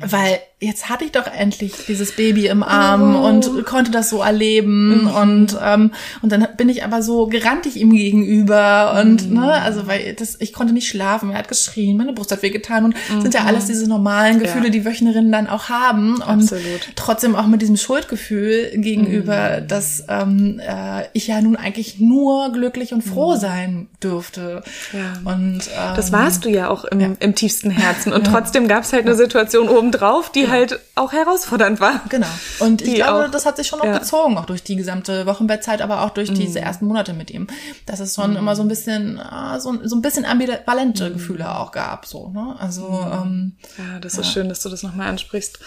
[0.01, 3.27] Weil jetzt hatte ich doch endlich dieses Baby im Arm Oh.
[3.27, 5.07] und konnte das so erleben Mhm.
[5.07, 5.91] und ähm,
[6.21, 9.35] und dann bin ich aber so gerannt ich ihm gegenüber und Mhm.
[9.39, 12.85] ne also weil das ich konnte nicht schlafen er hat geschrien meine Brust hat wehgetan
[12.85, 13.47] und sind ja Mhm.
[13.47, 14.71] alles diese normalen Gefühle Ja.
[14.71, 16.63] die Wöchnerinnen dann auch haben und Absolut.
[16.95, 19.67] trotzdem auch mit diesem Schuldgefühl gegenüber Mhm.
[19.67, 24.99] dass ähm, äh, ich ja nun eigentlich nur glücklich und froh sein dürfte Mhm.
[24.99, 25.31] Ja.
[25.31, 28.11] und ähm, das warst du ja auch im, im tiefsten Herzen.
[28.13, 32.01] Und trotzdem gab es halt eine Situation obendrauf, die halt auch herausfordernd war.
[32.09, 32.27] Genau.
[32.59, 33.31] Und ich Die glaube, auch.
[33.31, 33.97] das hat sich schon noch Ja.
[33.99, 37.47] gezogen, auch durch die gesamte Wochenbettzeit, aber auch durch diese ersten Monate mit ihm.
[37.85, 41.71] Dass es schon immer so ein bisschen, ah, so, so ein bisschen ambivalente Gefühle auch
[41.71, 42.55] gab, so, ne?
[42.59, 45.59] Also, ähm, Ja, das ist schön, dass du das nochmal ansprichst.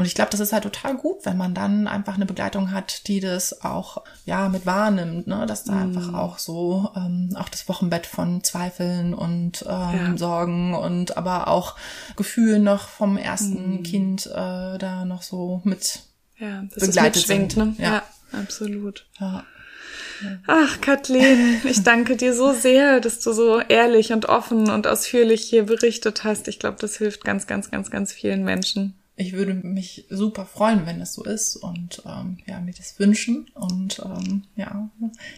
[0.00, 3.06] Und ich glaube, das ist halt total gut, wenn man dann einfach eine Begleitung hat,
[3.06, 5.44] die das auch, ja, mit wahrnimmt, ne?
[5.44, 10.16] Dass da einfach auch so, ähm, auch das Wochenbett von Zweifeln und ähm, Ja.
[10.16, 11.76] Sorgen und aber auch
[12.16, 16.00] Gefühlen noch vom ersten Kind äh, da noch so mit
[16.38, 17.58] Ja, das Begleitet sind.
[17.58, 17.74] ne?
[17.76, 17.90] Ja.
[17.90, 19.04] ja, absolut.
[19.20, 19.44] ja,
[20.46, 25.42] Ach, Kathleen, ich danke dir so sehr, dass du so ehrlich und offen und ausführlich
[25.42, 26.48] hier berichtet hast.
[26.48, 28.94] Ich glaube, das hilft ganz, ganz, ganz, ganz vielen Menschen.
[29.20, 33.46] Ich würde mich super freuen, wenn es so ist und ähm, ja, mir das wünschen.
[33.54, 34.88] Und ähm, ja,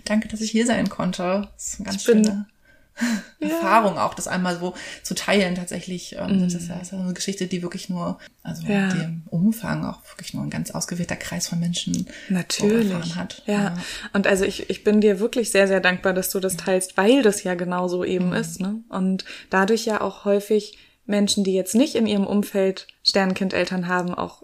[0.04, 1.48] danke, dass ich hier sein konnte.
[1.54, 2.46] Das ist eine ganz Ich bin- schöne
[3.40, 6.14] Erfahrung auch, das einmal so zu teilen tatsächlich.
[6.18, 8.88] Ähm, Das ist ja das ist ja eine Geschichte, die wirklich nur, also Ja.
[8.92, 12.90] die im Umfang auch wirklich nur ein ganz ausgewählter Kreis von Menschen Natürlich.
[12.90, 13.42] erfahren hat.
[13.46, 13.76] Ja.
[14.12, 17.22] Und also ich, ich bin dir wirklich sehr, sehr dankbar, dass du das teilst, weil
[17.22, 18.32] das ja genau so eben Mhm.
[18.34, 18.60] ist.
[18.60, 18.80] Ne?
[18.90, 24.42] Und dadurch ja auch häufig Menschen, die jetzt nicht in ihrem Umfeld Sternenkindeltern haben, auch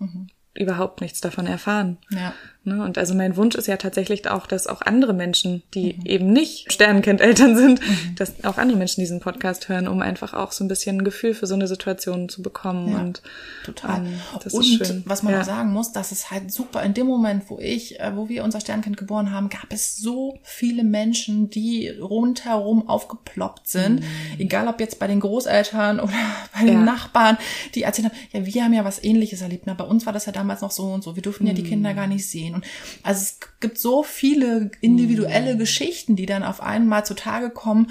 [0.55, 1.99] überhaupt nichts davon erfahren.
[2.11, 2.35] Ja.
[2.69, 2.85] Ne?
[2.85, 6.07] Und also mein Wunsch ist ja tatsächlich auch, dass auch andere Menschen, die Mhm.
[6.07, 7.81] eben nicht Sternenkindeltern sind,
[8.17, 11.35] dass auch andere Menschen diesen Podcast hören, um einfach auch so ein bisschen ein Gefühl
[11.35, 12.93] für so eine Situation zu bekommen.
[12.93, 12.99] Ja.
[13.01, 13.23] Und
[13.65, 13.99] Total.
[13.99, 15.03] ähm, das und ist schön.
[15.07, 15.41] was man ja.
[15.41, 18.45] auch sagen muss, dass es halt super, in dem Moment, wo ich, äh, wo wir
[18.45, 24.03] unser Sternkind geboren haben, gab es so viele Menschen, die rundherum aufgeploppt sind.
[24.39, 26.13] Egal ob jetzt bei den Großeltern oder
[26.55, 26.87] bei den Mhm.
[26.87, 26.93] Ja.
[26.93, 27.39] Nachbarn,
[27.75, 29.65] die erzählt haben, ja, wir haben ja was ähnliches erlebt.
[29.67, 31.17] Na, bei uns war das ja damals noch so und so.
[31.17, 31.67] Wir durften ja die Mhm.
[31.69, 32.55] Kinder gar nicht sehen.
[32.59, 32.65] Und
[33.03, 35.59] also es gibt so viele individuelle Mhm.
[35.59, 37.91] Geschichten, die dann auf einmal zutage kommen,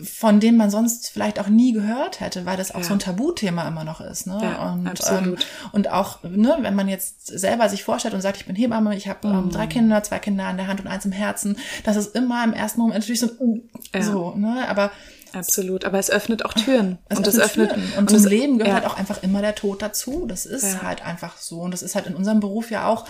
[0.00, 2.84] von denen man sonst vielleicht auch nie gehört hätte, weil das auch Ja.
[2.84, 4.26] so ein Tabuthema immer noch ist.
[4.26, 4.38] Ne?
[4.42, 5.40] Ja, und, absolut.
[5.40, 8.96] Ähm, und auch, ne, wenn man jetzt selber sich vorstellt und sagt, ich bin Hebamme,
[8.96, 9.34] ich habe Mhm.
[9.34, 12.42] ähm, drei Kinder, zwei Kinder an der Hand und eins im Herzen, das ist immer
[12.42, 13.60] im ersten Moment natürlich so, uh,
[13.94, 14.02] Ja.
[14.02, 14.90] so, ne, aber
[15.32, 16.98] Absolut, aber es öffnet auch Türen.
[17.08, 17.92] Es und öffnet es öffnet Türen.
[17.98, 18.88] und, zum es, Leben gehört ja.
[18.90, 20.26] auch einfach immer der Tod dazu.
[20.28, 20.82] Das ist Ja.
[20.82, 23.04] halt einfach so und das ist halt in unserem Beruf ja auch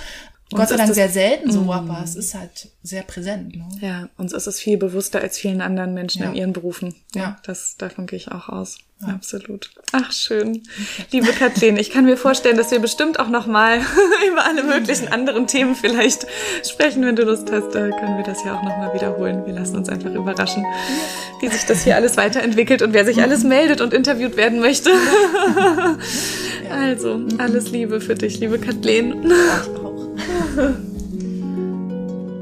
[0.55, 1.71] Uns Gott sei Dank sehr selten so, Mm.
[1.71, 3.57] aber es ist halt sehr präsent.
[3.57, 3.65] Ne?
[3.81, 6.29] Ja, uns ist es viel bewusster als vielen anderen Menschen Ja.
[6.31, 6.95] in ihren Berufen.
[7.15, 7.37] Ja.
[7.45, 8.79] Das, davon gehe ich auch aus.
[9.07, 9.71] Absolut.
[9.93, 10.63] Ach, schön.
[11.11, 13.81] Liebe Kathleen, ich kann mir vorstellen, dass wir bestimmt auch nochmal
[14.31, 16.27] über alle möglichen anderen Themen vielleicht
[16.65, 17.05] sprechen.
[17.05, 19.45] Wenn du Lust hast, können wir das ja auch nochmal wiederholen.
[19.45, 20.65] Wir lassen uns einfach überraschen,
[21.41, 24.91] wie sich das hier alles weiterentwickelt und wer sich alles meldet und interviewt werden möchte.
[26.71, 29.31] Also, alles Liebe für dich, liebe Kathleen.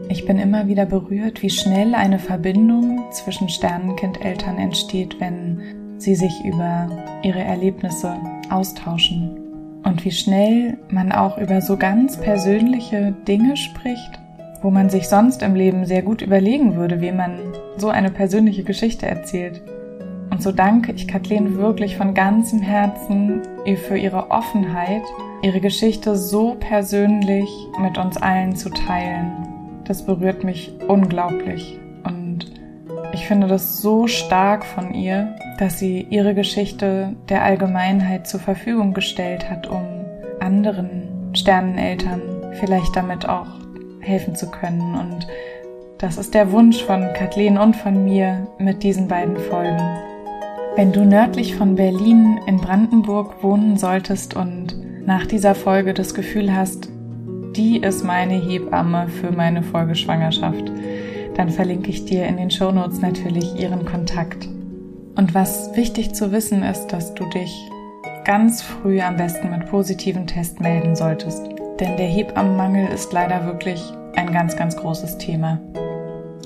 [0.09, 5.61] Ich bin immer wieder berührt, wie schnell eine Verbindung zwischen Sternenkind-Eltern entsteht, wenn
[5.99, 6.89] sie sich über
[7.23, 8.15] ihre Erlebnisse
[8.51, 9.39] austauschen.
[9.85, 14.21] Und wie schnell man auch über so ganz persönliche Dinge spricht,
[14.63, 17.39] wo man sich sonst im Leben sehr gut überlegen würde, wie man
[17.77, 19.63] so eine persönliche Geschichte erzählt.
[20.31, 23.43] Und so danke ich Kathleen wirklich von ganzem Herzen
[23.87, 25.03] für ihre Offenheit,
[25.43, 29.49] ihre Geschichte so persönlich mit uns allen zu teilen.
[29.85, 31.79] Das berührt mich unglaublich.
[32.05, 32.47] Und
[33.13, 38.95] ich finde das so stark von ihr, dass sie ihre Geschichte der Allgemeinheit zur Verfügung
[38.95, 39.83] gestellt hat, um
[40.41, 42.23] anderen Sterneneltern
[42.61, 43.49] vielleicht damit auch
[44.01, 44.95] helfen zu können.
[44.95, 45.27] Und
[45.99, 49.99] das ist der Wunsch von Kathleen und von mir mit diesen beiden Folgen.
[50.77, 54.75] Wenn du nördlich von Berlin in Brandenburg wohnen solltest und
[55.07, 56.89] nach dieser Folge das Gefühl hast,
[57.57, 60.71] die ist meine Hebamme für meine Folgeschwangerschaft,
[61.35, 64.49] dann verlinke ich dir in den Shownotes natürlich ihren Kontakt.
[65.17, 67.53] Und was wichtig zu wissen ist, dass du dich
[68.25, 71.43] ganz früh am besten mit positiven Test melden solltest.
[71.81, 73.83] Denn der Hebammenmangel ist leider wirklich
[74.15, 75.61] ein ganz, ganz großes Thema.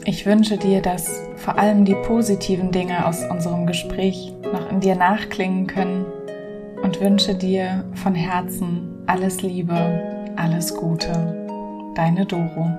[0.04, 4.94] Ich wünsche dir, dass vor allem die positiven Dinge aus unserem Gespräch noch in dir
[4.94, 6.06] nachklingen können
[6.86, 9.74] und wünsche dir von Herzen alles Liebe,
[10.36, 11.12] alles Gute.
[11.96, 12.70] Deine Doro.